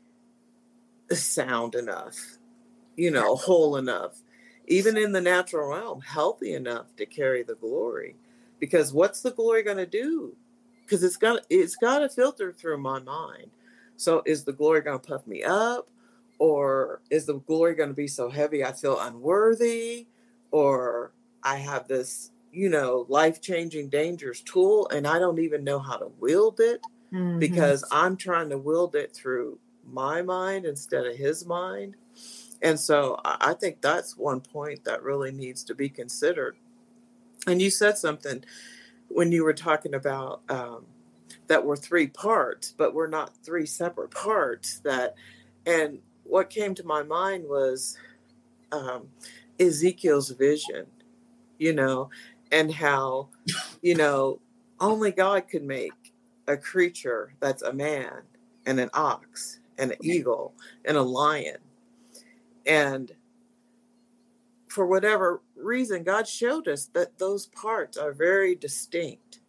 [1.11, 2.37] sound enough,
[2.97, 4.21] you know, whole enough,
[4.67, 8.15] even in the natural realm, healthy enough to carry the glory.
[8.59, 10.35] Because what's the glory going to do?
[10.83, 13.49] Because it's got it's got to filter through my mind.
[13.95, 15.87] So is the glory going to puff me up,
[16.39, 20.07] or is the glory going to be so heavy I feel unworthy,
[20.51, 25.79] or I have this you know life changing dangerous tool and I don't even know
[25.79, 26.81] how to wield it
[27.13, 27.39] mhm.
[27.39, 31.95] because I'm trying to wield it through my mind instead of his mind.
[32.61, 36.57] And so I I think that's one point that really needs to be considered.
[37.45, 38.43] And you said something
[39.09, 40.85] when you were talking about um,
[41.47, 44.79] that we're three parts, but we're not three separate parts.
[44.79, 45.15] That,
[45.65, 47.97] and what came to my mind was
[48.71, 49.07] um,
[49.59, 50.87] Ezekiel's vision,
[51.57, 52.09] you know,
[52.51, 53.29] and how,
[53.81, 54.39] you know,
[54.79, 56.02] only God could make
[56.47, 58.21] a creature that's a man
[58.65, 60.53] and an ox and an eagle
[60.85, 61.57] and a lion.
[62.65, 63.11] And
[64.67, 69.39] for whatever reason, God showed us that those parts are very distinct.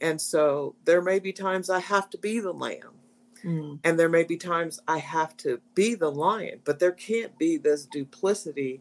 [0.00, 2.98] And so there may be times I have to be the lamb,
[3.44, 7.36] Mm, and there may be times I have to be the lion, but there can't
[7.38, 8.80] be this duplicity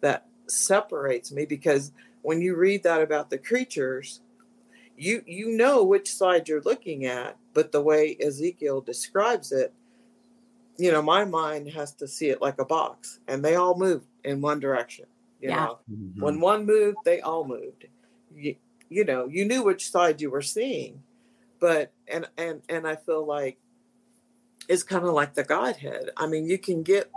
[0.00, 4.20] that separates me because when you read that about the creatures,
[5.00, 9.72] you you know which side you're looking at, but the way Ezekiel describes it,
[10.76, 14.04] you know, my mind has to see it like a box, and they all move
[14.24, 15.06] in one direction.
[15.40, 15.56] You Yeah.
[15.64, 16.20] know, Mhm.
[16.20, 17.86] when one moved, they all moved.
[18.34, 18.56] You,
[18.90, 21.02] you know, you knew which side you were seeing,
[21.58, 23.58] but and and and I feel like
[24.68, 26.10] it's kind of like the Godhead.
[26.14, 27.10] I mean, you can get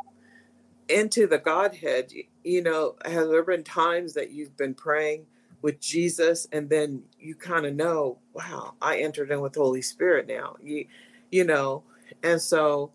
[0.88, 2.14] into the Godhead.
[2.14, 5.26] You, you know, have there been times that you've been praying
[5.64, 10.28] with Jesus, and then you kind of know, wow, I entered in with Holy Spirit
[10.28, 10.58] now.
[10.62, 10.86] You,
[11.32, 11.84] you know,
[12.22, 12.92] and so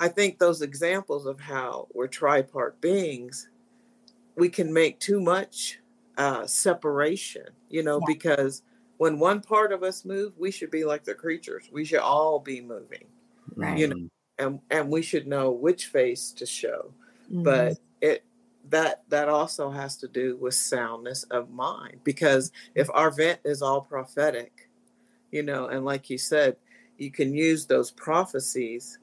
[0.00, 3.48] I think those examples of how we're tripart beings,
[4.36, 5.78] we can make too much
[6.16, 8.06] uh, separation, you know, Yeah.
[8.06, 8.62] because
[8.96, 11.68] when one part of us move, we should be like the creatures.
[11.70, 13.06] We should all be moving,
[13.54, 13.78] Right.
[13.78, 14.08] you know,
[14.38, 16.92] and and we should know which face to show.
[17.30, 17.44] mhm.
[17.44, 18.24] But it
[18.70, 23.62] that that also has to do with soundness of mind because if our vent is
[23.62, 24.68] all prophetic,
[25.30, 26.56] you know, and like you said,
[26.98, 28.98] you can use those prophecies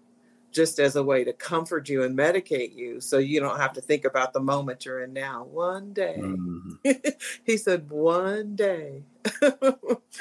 [0.51, 3.82] just as a way to comfort you and medicate you so you don't have to
[3.82, 5.43] think about the moment you're in now.
[5.45, 6.19] One day.
[6.19, 7.15] Mhm.
[7.45, 9.04] he said, One day.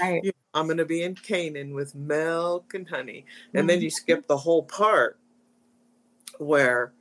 [0.01, 0.23] right.
[0.55, 3.27] I'm going to be in Canaan with milk and honey.
[3.55, 3.83] And then Mhm.
[3.83, 5.19] you skip the whole part
[6.39, 6.93] where,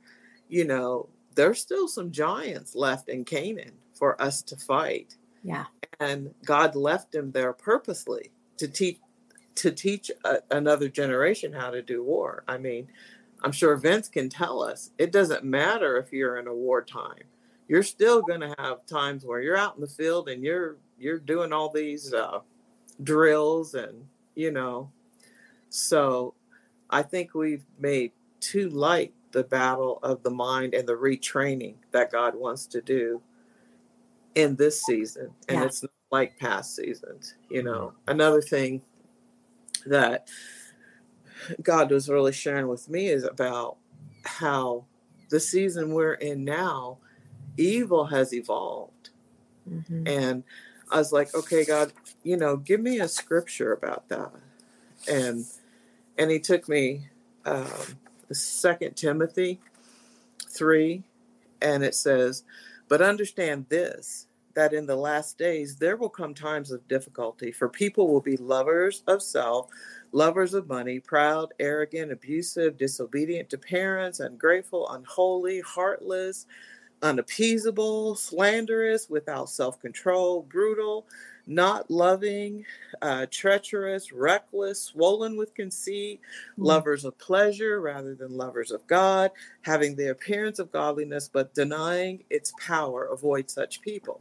[0.48, 5.16] you know, there's still some giants left in Canaan for us to fight.
[5.42, 5.64] Yeah.
[6.00, 8.98] And God left him there purposely to teach
[9.56, 12.42] to teach a, another generation how to do war.
[12.48, 12.88] I mean,
[13.42, 17.22] I'm sure Vince can tell us it doesn't matter if you're in a wartime.
[17.68, 21.18] You're still going to have times where you're out in the field and you're you're
[21.18, 22.40] doing all these uh,
[23.02, 24.90] drills and you know.
[25.68, 26.34] So,
[26.88, 32.12] I think we've made too light the battle of the mind and the retraining that
[32.12, 33.20] God wants to do
[34.36, 35.66] in this season, and Yeah.
[35.66, 37.34] it's not like past seasons.
[37.50, 38.80] You know, another thing
[39.86, 40.28] that
[41.62, 43.76] God was really sharing with me is about
[44.24, 44.84] how
[45.30, 46.98] the season we're in now,
[47.56, 49.10] evil has evolved.
[49.68, 50.08] Mhm.
[50.08, 50.44] And
[50.92, 51.92] I was like, okay, God,
[52.22, 54.30] you know, give me a scripture about that.
[55.08, 55.44] And
[56.18, 57.08] and he took me
[57.44, 57.98] um
[58.34, 59.60] Second Timothy
[60.48, 61.02] three,
[61.60, 62.44] and it says,
[62.88, 67.68] But understand this that in the last days there will come times of difficulty, for
[67.68, 69.68] people will be lovers of self,
[70.12, 76.46] lovers of money, proud, arrogant, abusive, disobedient to parents, ungrateful, unholy, heartless,
[77.02, 81.06] unappeasable, slanderous, without self control, brutal,
[81.46, 82.64] not loving,
[83.02, 86.20] uh, treacherous, reckless, swollen with conceit,
[86.58, 86.64] Mm.
[86.66, 89.30] lovers of pleasure rather than lovers of God,
[89.62, 93.06] having the appearance of godliness but denying its power.
[93.06, 94.20] Avoid such people.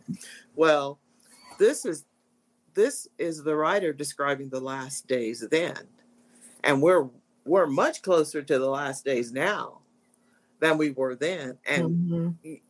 [0.56, 1.00] Well,
[1.60, 2.06] this is
[2.74, 5.88] this is the writer describing the last days then,
[6.64, 7.10] and we're
[7.46, 9.80] we're much closer to the last days now
[10.60, 11.58] than we were then.
[11.66, 11.96] And
[12.46, 12.62] Mhm.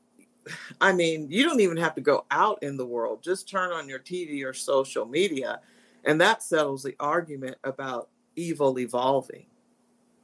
[0.82, 3.24] I mean, you don't even have to go out in the world.
[3.24, 5.62] Just turn on your TV or social media,
[6.04, 9.46] and that settles the argument about evil evolving.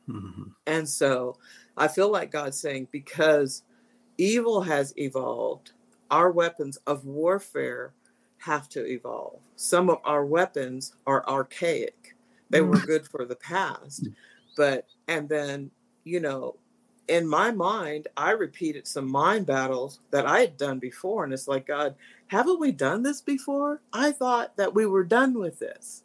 [0.07, 0.53] Mhm.
[0.65, 1.37] And so
[1.77, 3.63] I feel like God's saying because
[4.17, 5.71] evil has evolved,
[6.11, 7.93] our weapons of warfare
[8.39, 9.39] have to evolve.
[9.55, 12.15] Some of our weapons are archaic,
[12.49, 14.07] they were good for the past.
[14.57, 15.71] But, and then,
[16.03, 16.55] you know,
[17.09, 21.23] in my mind, I repeated some mind battles that I had done before.
[21.23, 21.95] And it's like, God,
[22.27, 23.81] haven't we done this before?
[23.91, 26.03] I thought that we were done with this.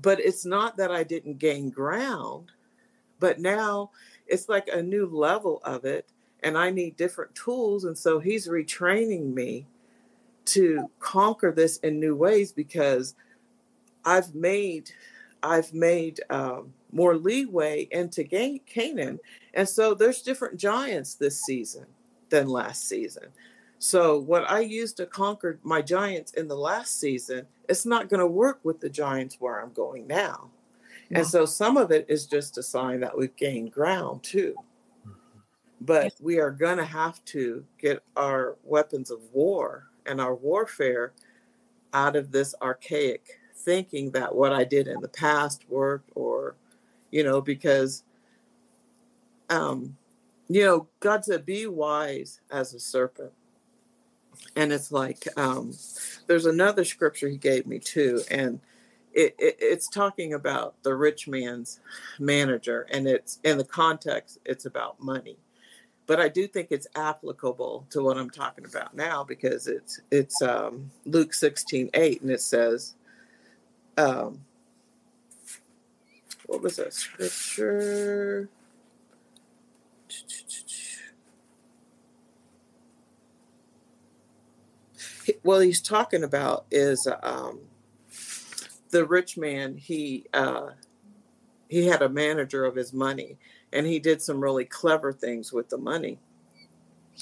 [0.00, 2.50] But it's not that I didn't gain ground,
[3.20, 3.92] but now
[4.26, 6.08] it's like a new level of it.
[6.42, 7.84] And I need different tools.
[7.84, 9.66] And so he's retraining me
[10.46, 13.14] to conquer this in new ways because
[14.04, 14.90] I've made
[15.44, 19.18] I've made um, more leeway into gain, Canaan,
[19.54, 21.86] and so there's different giants this season
[22.28, 23.26] than last season.
[23.78, 28.20] So what I used to conquer my giants in the last season, it's not going
[28.20, 30.50] to work with the giants where I'm going now.
[31.14, 34.54] And so some of it is just a sign that we've gained ground too.
[35.06, 35.38] Mm-hmm.
[35.82, 36.20] But Yes.
[36.20, 41.12] we are going to have to get our weapons of war and our warfare
[41.92, 46.54] out of this archaic thinking that what I did in the past worked or,
[47.12, 48.02] you know, because,
[49.48, 49.96] um,
[50.48, 53.32] you know, God said, be wise as a serpent.
[54.56, 55.72] And it's like, um,
[56.26, 58.22] there's another scripture he gave me too.
[58.28, 58.58] And
[59.12, 61.78] it, it, it's talking about the rich man's
[62.18, 65.36] manager and it's in the context, it's about money
[66.06, 70.42] but I do think it's applicable to what I'm talking about now because it's it's
[70.42, 72.94] um, Luke 16, 8, and it says,
[73.96, 74.40] um,
[76.52, 78.50] what was that scripture?
[85.42, 87.60] Well, he's talking about is um,
[88.90, 89.78] the rich man.
[89.78, 90.70] He uh,
[91.70, 93.38] he had a manager of his money,
[93.72, 96.18] and he did some really clever things with the money.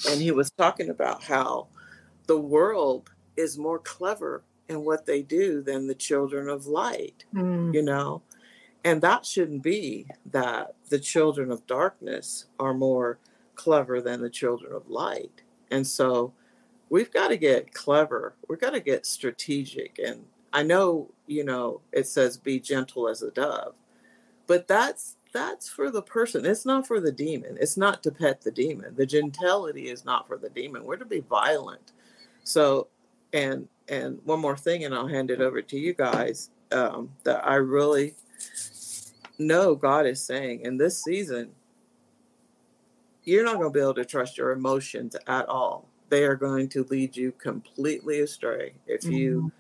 [0.09, 1.69] And he was talking about how
[2.27, 7.73] the world is more clever in what they do than the children of light, Mm.
[7.75, 8.23] you know?
[8.85, 13.19] And that shouldn't be that the children of darkness are more
[13.55, 15.43] clever than the children of light.
[15.70, 16.33] And so
[16.89, 18.35] we've got to get clever.
[18.49, 19.99] We've got to get strategic.
[19.99, 23.74] And I know, you know, it says be gentle as a dove,
[24.47, 26.45] but that's that's for the person.
[26.45, 27.57] It's not for the demon.
[27.61, 28.97] It's not to pet the demon.
[28.97, 30.85] The gentility is not for the demon.
[30.85, 31.93] We're to be violent.
[32.43, 32.89] So,
[33.33, 36.51] and and one more thing, and I'll hand it over to you guys.
[36.72, 38.14] Um, that I really
[39.38, 41.51] know God is saying in this season,
[43.24, 45.88] you're not going to be able to trust your emotions at all.
[46.09, 49.53] They are going to lead you completely astray if you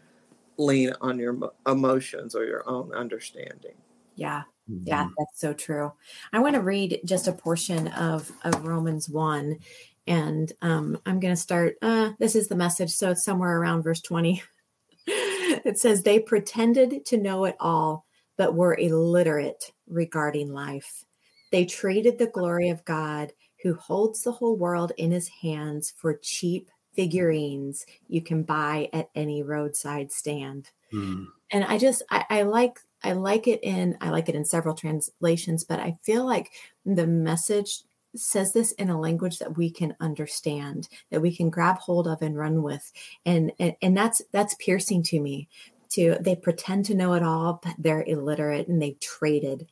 [0.56, 3.74] lean on your emotions or your own understanding.
[4.16, 4.42] Yeah.
[4.84, 5.14] Yeah, Mhm.
[5.18, 5.92] that's so true.
[6.32, 9.58] I want to read just a portion of, of Romans 1.
[10.06, 11.76] And um, I'm going to start.
[11.82, 12.90] Uh, this is the message.
[12.90, 14.42] So it's somewhere around verse 20.
[15.06, 18.06] it says, They pretended to know it all,
[18.40, 21.04] but were illiterate regarding life.
[21.52, 26.16] They traded the glory of God, who holds the whole world in his hands, for
[26.22, 31.26] cheap figurines you can buy at any roadside stand Mm.
[31.52, 34.74] and i just I, I like i like it in i like it in several
[34.74, 36.50] translations but i feel like
[36.84, 37.82] the message
[38.16, 42.22] says this in a language that we can understand that we can grab hold of
[42.22, 42.90] and run with
[43.24, 45.48] and and, and that's that's piercing to me
[45.90, 49.68] to they pretend to know it all but they're illiterate and they've traded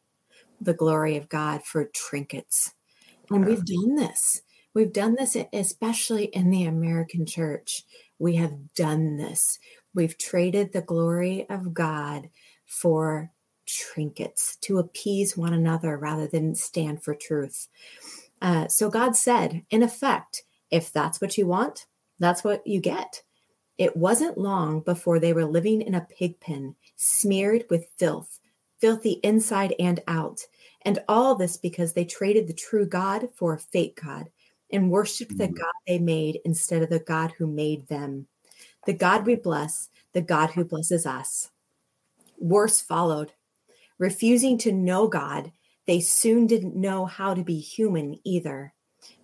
[0.61, 2.75] the glory of god for trinkets.
[3.31, 4.43] And we've done this.
[4.75, 7.85] We've done this especially in the american church.
[8.19, 9.59] We have done this.
[9.95, 12.31] We've traded the glory of God
[12.67, 13.33] for
[13.67, 17.69] trinkets to appease one another rather than stand for truth.
[18.41, 21.87] Uh, so God said, in effect, if that's what you want,
[22.19, 23.23] that's what you get.
[23.79, 28.41] It wasn't long before they were living in a pig pen, smeared with filth,
[28.81, 30.41] filthy inside and out.
[30.83, 34.31] And all this because they traded the true God for a fake God
[34.71, 35.59] and worshiped the Mhm.
[35.59, 38.27] God they made instead of the God who made them.
[38.85, 41.51] The God we bless, the God who blesses us.
[42.39, 43.33] Worse followed.
[43.99, 45.53] Refusing to know God,
[45.87, 48.75] they soon didn't know how to be human either.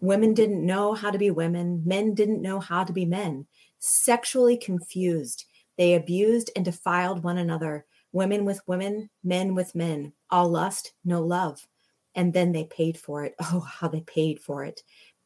[0.00, 3.46] Women didn't know how to be women, men didn't know how to be men.
[3.87, 5.45] Sexually confused,
[5.76, 11.20] they abused and defiled one another, women with women, men with men, all lust, no
[11.20, 11.68] love.
[12.14, 13.35] And then they paid for it.
[13.53, 14.80] Oh, how they paid for it.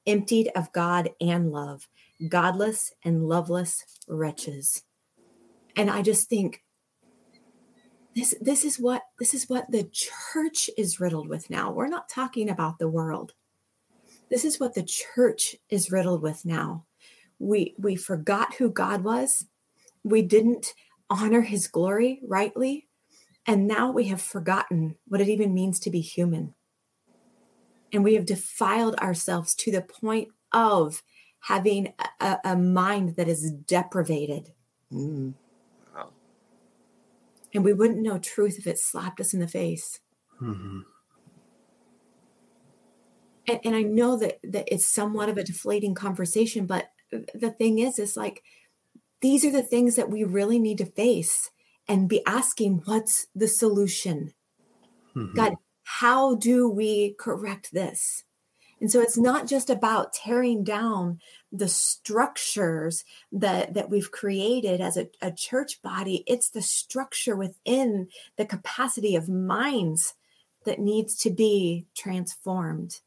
[0.08, 1.88] Emptied of God and love,
[2.26, 4.82] godless and loveless wretches.
[5.76, 6.64] And I just think
[8.16, 11.70] this this is what this is what the church is riddled with now.
[11.70, 13.34] We're not talking about the world.
[14.30, 16.86] This is what the church is riddled with now.
[17.38, 19.46] We we forgot who God was.
[20.02, 20.74] We didn't
[21.10, 22.88] honor his glory rightly,
[23.46, 26.54] and now we have forgotten what it even means to be human.
[27.92, 31.02] And we have defiled ourselves to the point of
[31.40, 34.52] having a, a mind that is deprivated.
[34.92, 35.34] Mm.
[35.94, 36.10] Wow.
[37.54, 40.00] And we wouldn't know truth if it slapped us in the face.
[40.42, 40.84] Mhm.
[43.48, 47.78] and, and I know that that it's somewhat of a deflating conversation, but the thing
[47.78, 48.42] is, is like
[49.20, 51.50] these are the things that we really need to face
[51.88, 54.32] and be asking, what's the solution?
[55.14, 55.34] Mhm.
[55.34, 55.54] God,
[55.84, 58.24] how do we correct this?
[58.80, 64.96] And so it's not just about tearing down the structures that, that we've created as
[64.96, 66.22] a, a church body.
[66.26, 70.14] It's the structure within the capacity of minds
[70.64, 73.00] that needs to be transformed.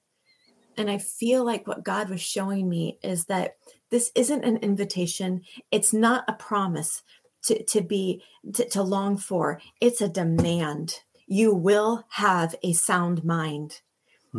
[0.76, 3.56] And I feel like what God was showing me is that
[3.92, 7.04] this isn't an invitation, it's not a promise
[7.44, 8.24] to, to be
[8.54, 10.96] to, to long for, it's a demand.
[11.28, 13.82] You will have a sound mind.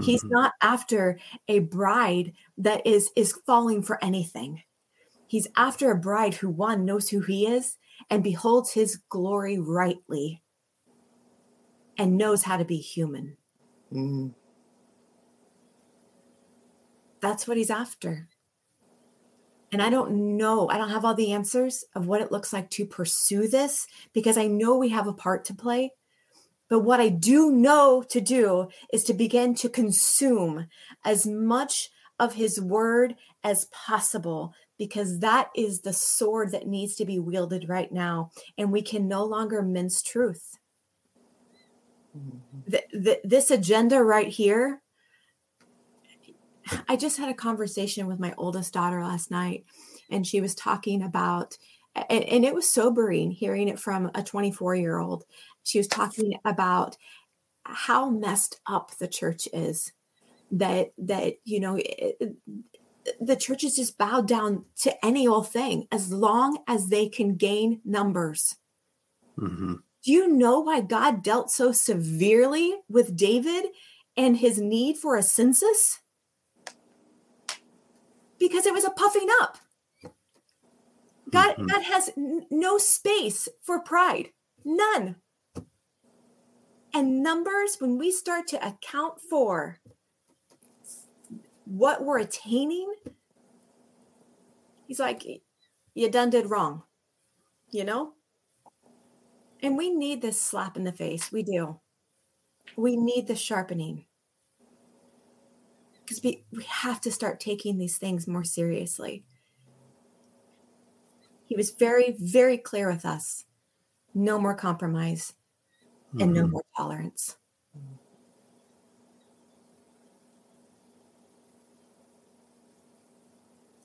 [0.03, 0.31] He's Mhm.
[0.31, 4.63] not after a bride that is is falling for anything.
[5.27, 7.77] He's after a bride who one knows who he is
[8.11, 10.43] and beholds his glory rightly
[11.99, 13.37] and knows how to be human.
[13.93, 14.35] Mm.
[17.21, 18.29] That's what he's after.
[19.73, 22.69] And I don't know, I don't have all the answers of what it looks like
[22.71, 25.93] to pursue this because I know we have a part to play.
[26.69, 30.67] But what I do know to do is to begin to consume
[31.05, 37.05] as much of his word as possible because that is the sword that needs to
[37.05, 38.31] be wielded right now.
[38.59, 40.59] And we can no longer mince truth.
[42.17, 42.71] Mhm.
[42.71, 44.82] Th- th- this agenda right here
[46.89, 49.65] I just had a conversation with my oldest daughter last night,
[50.11, 51.57] and she was talking about,
[51.95, 55.25] and, and it was sobering hearing it from a 24 year old.
[55.65, 56.97] She was talking about
[57.65, 59.93] how messed up the church is.
[60.51, 62.37] That that you know, it,
[63.21, 67.37] the church is just bowed down to any old thing as long as they can
[67.37, 68.57] gain numbers.
[69.39, 69.83] Mhm.
[70.05, 73.67] Do you know why God dealt so severely with David
[74.17, 76.02] and his need for a census?
[78.43, 79.59] Because it was a puffing up.
[81.31, 81.69] God, Mhm.
[81.69, 84.33] God has n- no space for pride,
[84.65, 85.23] none.
[86.93, 89.81] And numbers, when we start to account for
[91.65, 92.93] what we're attaining,
[94.89, 95.25] he's like,
[95.95, 96.85] you done did wrong,
[97.71, 98.15] you know?
[99.63, 101.31] And we need this slap in the face.
[101.33, 101.81] We do.
[102.77, 104.07] we need the sharpening
[106.13, 109.25] because we, we have to start taking these things more seriously.
[111.47, 113.45] He was very, very clear with us
[114.15, 115.35] no more compromise
[116.13, 116.35] and mm-hmm.
[116.35, 117.37] no more tolerance.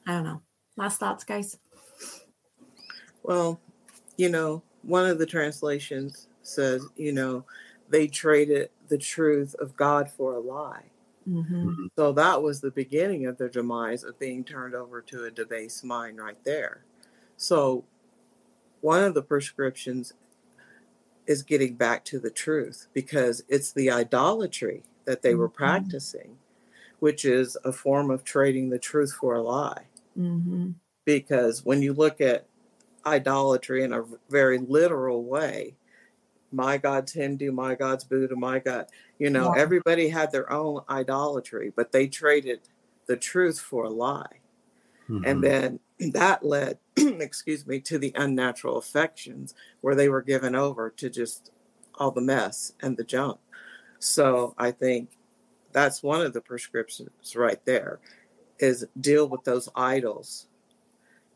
[0.06, 0.42] I don't know.
[0.78, 1.58] Last thoughts, guys?
[3.24, 3.60] Well,
[4.18, 7.46] you know, one of the translations says, you know,
[7.90, 10.84] they traded the truth of God for a lie.
[11.28, 11.70] Mm-hmm.
[11.70, 11.86] mm-hmm.
[11.96, 15.84] So that was the beginning of their demise of being turned over to a debased
[15.84, 16.86] mind right there.
[17.36, 17.84] So
[18.82, 20.14] one of the prescriptions
[21.26, 25.58] is getting back to the truth because it's the idolatry that they were mm-hmm.
[25.58, 26.38] practicing,
[27.00, 29.86] which is a form of trading the truth for a lie.
[30.18, 30.72] Mm-hmm.
[31.06, 32.48] Because when you look at
[33.06, 35.76] idolatry in a very literal way,
[36.52, 38.88] my God's Hindu, my God's Buddha, my God,
[39.20, 39.62] you know, yeah.
[39.62, 42.62] everybody had their own idolatry, but they traded
[43.06, 44.42] the truth for a lie.
[45.10, 45.26] Mm-hmm.
[45.26, 45.80] And then
[46.14, 51.52] that led, excuse me, to the unnatural affections where they were given over to just
[51.96, 53.40] all the mess and the junk.
[54.00, 55.10] So I think
[55.72, 58.00] that's one of the prescriptions right there
[58.60, 60.48] is deal with those idols.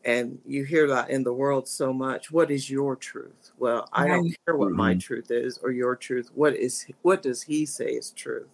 [0.04, 2.32] And you hear that in the world so much.
[2.32, 3.52] What is your truth?
[3.58, 4.98] Well, I don't care what my mm-hmm.
[4.98, 6.30] truth is or your truth.
[6.34, 8.48] What is what does he say is truth?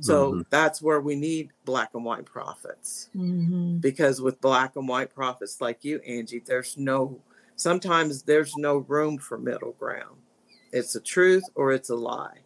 [0.00, 0.40] So mm-hmm.
[0.50, 3.10] that's where we need black and white prophets.
[3.14, 3.78] Mm-hmm.
[3.78, 7.20] Because with black and white prophets like you, Angie, there's no
[7.56, 10.16] sometimes there's no room for middle ground.
[10.72, 12.38] It's a truth or it's a lie.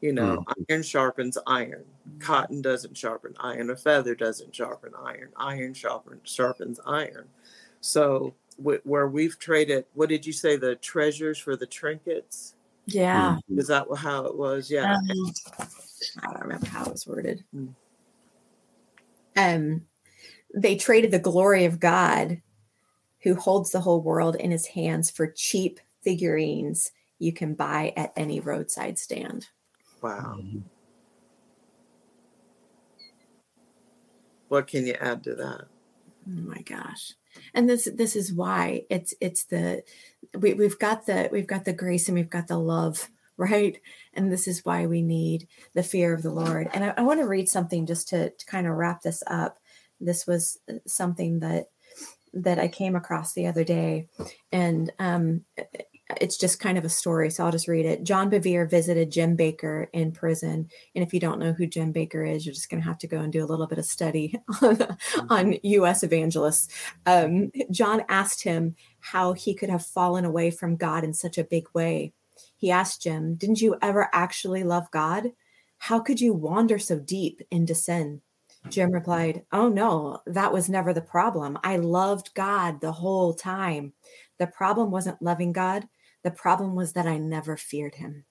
[0.00, 0.62] You know, mm-hmm.
[0.70, 1.84] iron sharpens iron.
[2.18, 3.70] Cotton doesn't sharpen iron.
[3.70, 5.30] A feather doesn't sharpen iron.
[5.36, 7.28] Iron sharpens sharpens iron.
[7.84, 12.54] So where we've traded, what did you say, the treasures for the trinkets?
[12.86, 13.36] Yeah.
[13.54, 14.70] Is that how it was?
[14.70, 14.94] Yeah.
[14.94, 15.32] Um,
[16.22, 17.44] I don't remember how it was worded.
[17.52, 17.66] Hmm.
[19.36, 19.82] Um,
[20.54, 22.40] they traded the glory of God,
[23.22, 28.14] who holds the whole world in his hands, for cheap figurines you can buy at
[28.16, 29.48] any roadside stand.
[30.00, 30.38] Wow.
[30.38, 30.60] Mm-hmm.
[34.48, 35.66] What can you add to that?
[36.26, 37.12] Oh my gosh.
[37.52, 39.82] And this this is why it's it's the
[40.38, 43.80] we, we've got the we've got the grace and we've got the love right?
[44.12, 46.68] And this is why we need the fear of the Lord.
[46.72, 49.58] And I, I want to read something just to, to kind of wrap this up.
[50.00, 51.70] This was uh, something that
[52.32, 54.08] that I came across the other day,
[54.50, 55.44] and um,
[56.20, 57.30] it's just kind of a story.
[57.30, 58.04] So I'll just read it.
[58.04, 62.28] John Bevere visited Jim Bakker in prison, and if you don't know who Jim Bakker
[62.28, 64.34] is, you're just going to have to go and do a little bit of study
[64.62, 65.26] on, mm-hmm.
[65.30, 66.02] on U.S.
[66.02, 66.68] evangelists.
[67.06, 71.44] Um, John asked him how he could have fallen away from God in such a
[71.44, 72.12] big way
[72.56, 75.32] he asked Jim, Didn't you ever actually love God?
[75.78, 78.22] How could you wander so deep into sin?
[78.70, 81.58] Jim replied, Oh no, that was never the problem.
[81.62, 83.92] I loved God the whole time.
[84.38, 85.86] The problem wasn't loving God,
[86.24, 88.24] the problem was that I never feared him.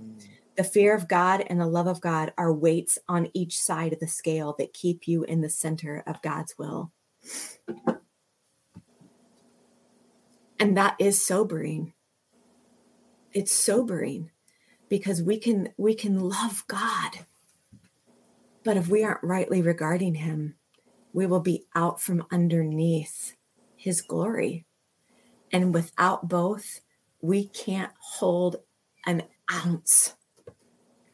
[0.00, 0.22] Mm.
[0.56, 4.00] The fear of God and the love of God are weights on each side of
[4.00, 6.92] the scale that keep you in the center of God's will.
[10.60, 11.94] And that is sobering
[13.34, 14.30] it's sobering
[14.88, 17.20] because we can we can love God.
[18.64, 20.56] But if we aren't rightly regarding him,
[21.12, 23.34] we will be out from underneath
[23.76, 24.66] his glory.
[25.50, 26.80] And without both,
[27.22, 28.56] we can't hold
[29.06, 30.14] an ounce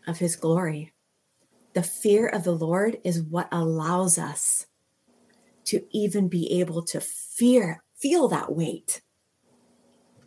[0.07, 0.93] of his glory.
[1.75, 4.67] The fear of the Lord is what allows us
[5.67, 9.03] to even be able to fear, feel that weight.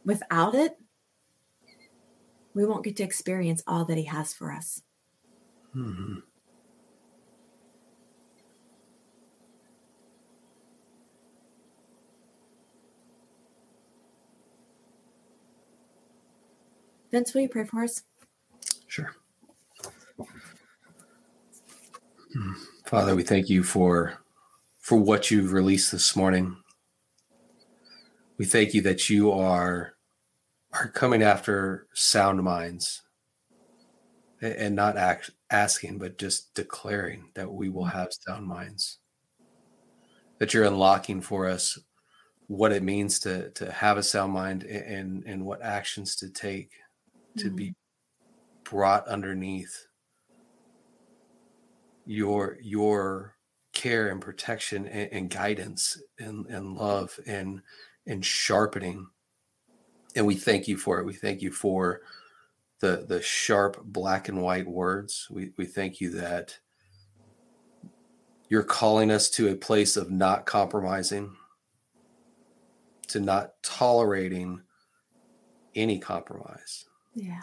[0.05, 0.77] Without it,
[2.53, 4.81] we won't get to experience all that He has for us.
[5.75, 6.19] Mm-hmm.
[17.11, 18.03] Vince, will you pray for us?
[18.87, 19.13] Sure.
[22.33, 22.53] Hmm.
[22.85, 24.17] Father, we thank you for
[24.79, 26.55] for what you've released this morning.
[28.37, 29.93] We thank you that you are
[30.71, 33.01] are coming after sound minds
[34.41, 38.99] and not act, asking, but just declaring that we will have sound minds.
[40.39, 41.77] That you're unlocking for us
[42.47, 46.71] what it means to to have a sound mind and and what actions to take
[47.37, 47.55] to mm-hmm.
[47.55, 47.75] be
[48.63, 49.87] brought underneath
[52.05, 53.35] your your
[53.73, 57.61] care and protection and, and guidance and, and love and
[58.07, 59.07] and sharpening
[60.15, 61.05] and we thank you for it.
[61.05, 62.01] We thank you for
[62.79, 65.27] the the sharp black and white words.
[65.29, 66.57] We we thank you that
[68.49, 71.35] you're calling us to a place of not compromising,
[73.07, 74.61] to not tolerating
[75.73, 76.85] any compromise.
[77.13, 77.41] Yeah.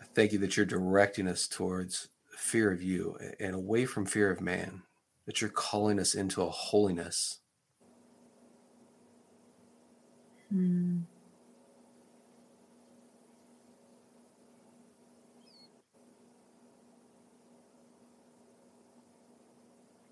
[0.00, 4.30] I thank you that you're directing us towards fear of you and away from fear
[4.30, 4.82] of man,
[5.26, 7.40] that you're calling us into a holiness.
[10.54, 11.02] Mm.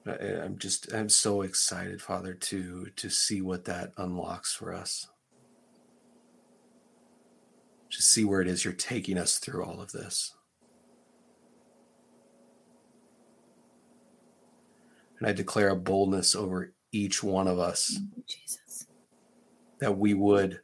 [0.06, 5.08] I'm just I'm so excited, Father, to to see what that unlocks for us.
[7.90, 10.34] To see where it is you're taking us through all of this.
[15.18, 17.98] And I declare a boldness over each one of us
[18.28, 18.86] Jesus.
[19.80, 20.60] that we would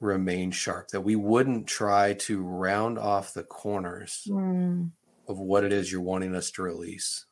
[0.00, 4.92] remain sharp, that we wouldn't try to round off the corners Mm.
[5.28, 7.25] of what it is you're wanting us to release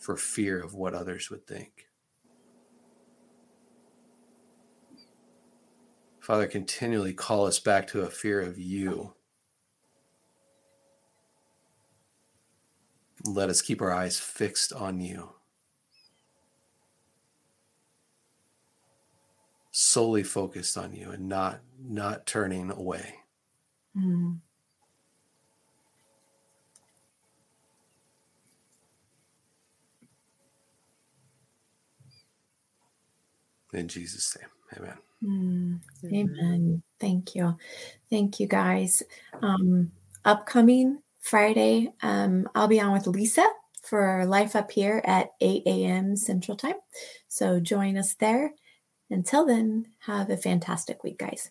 [0.00, 1.86] for fear of what others would think.
[6.20, 9.14] Father, continually call us back to a fear of you.
[13.24, 15.30] Let us keep our eyes fixed on you.
[19.70, 23.16] Solely focused on you and not not turning away.
[23.96, 24.38] Mm.
[33.72, 34.48] In Jesus' name.
[34.78, 34.98] Amen.
[35.22, 35.80] Mm.
[36.04, 36.36] Amen.
[36.38, 36.82] Amen.
[36.98, 37.56] Thank you.
[38.08, 39.02] Thank you, guys.
[39.42, 39.92] Um,
[40.24, 43.46] upcoming Friday, um, I'll be on with Lisa
[43.82, 46.16] for Life Up Here at 8 a.m.
[46.16, 46.76] Central Time.
[47.28, 48.52] So join us there.
[49.10, 51.50] Until then, have a fantastic week, guys.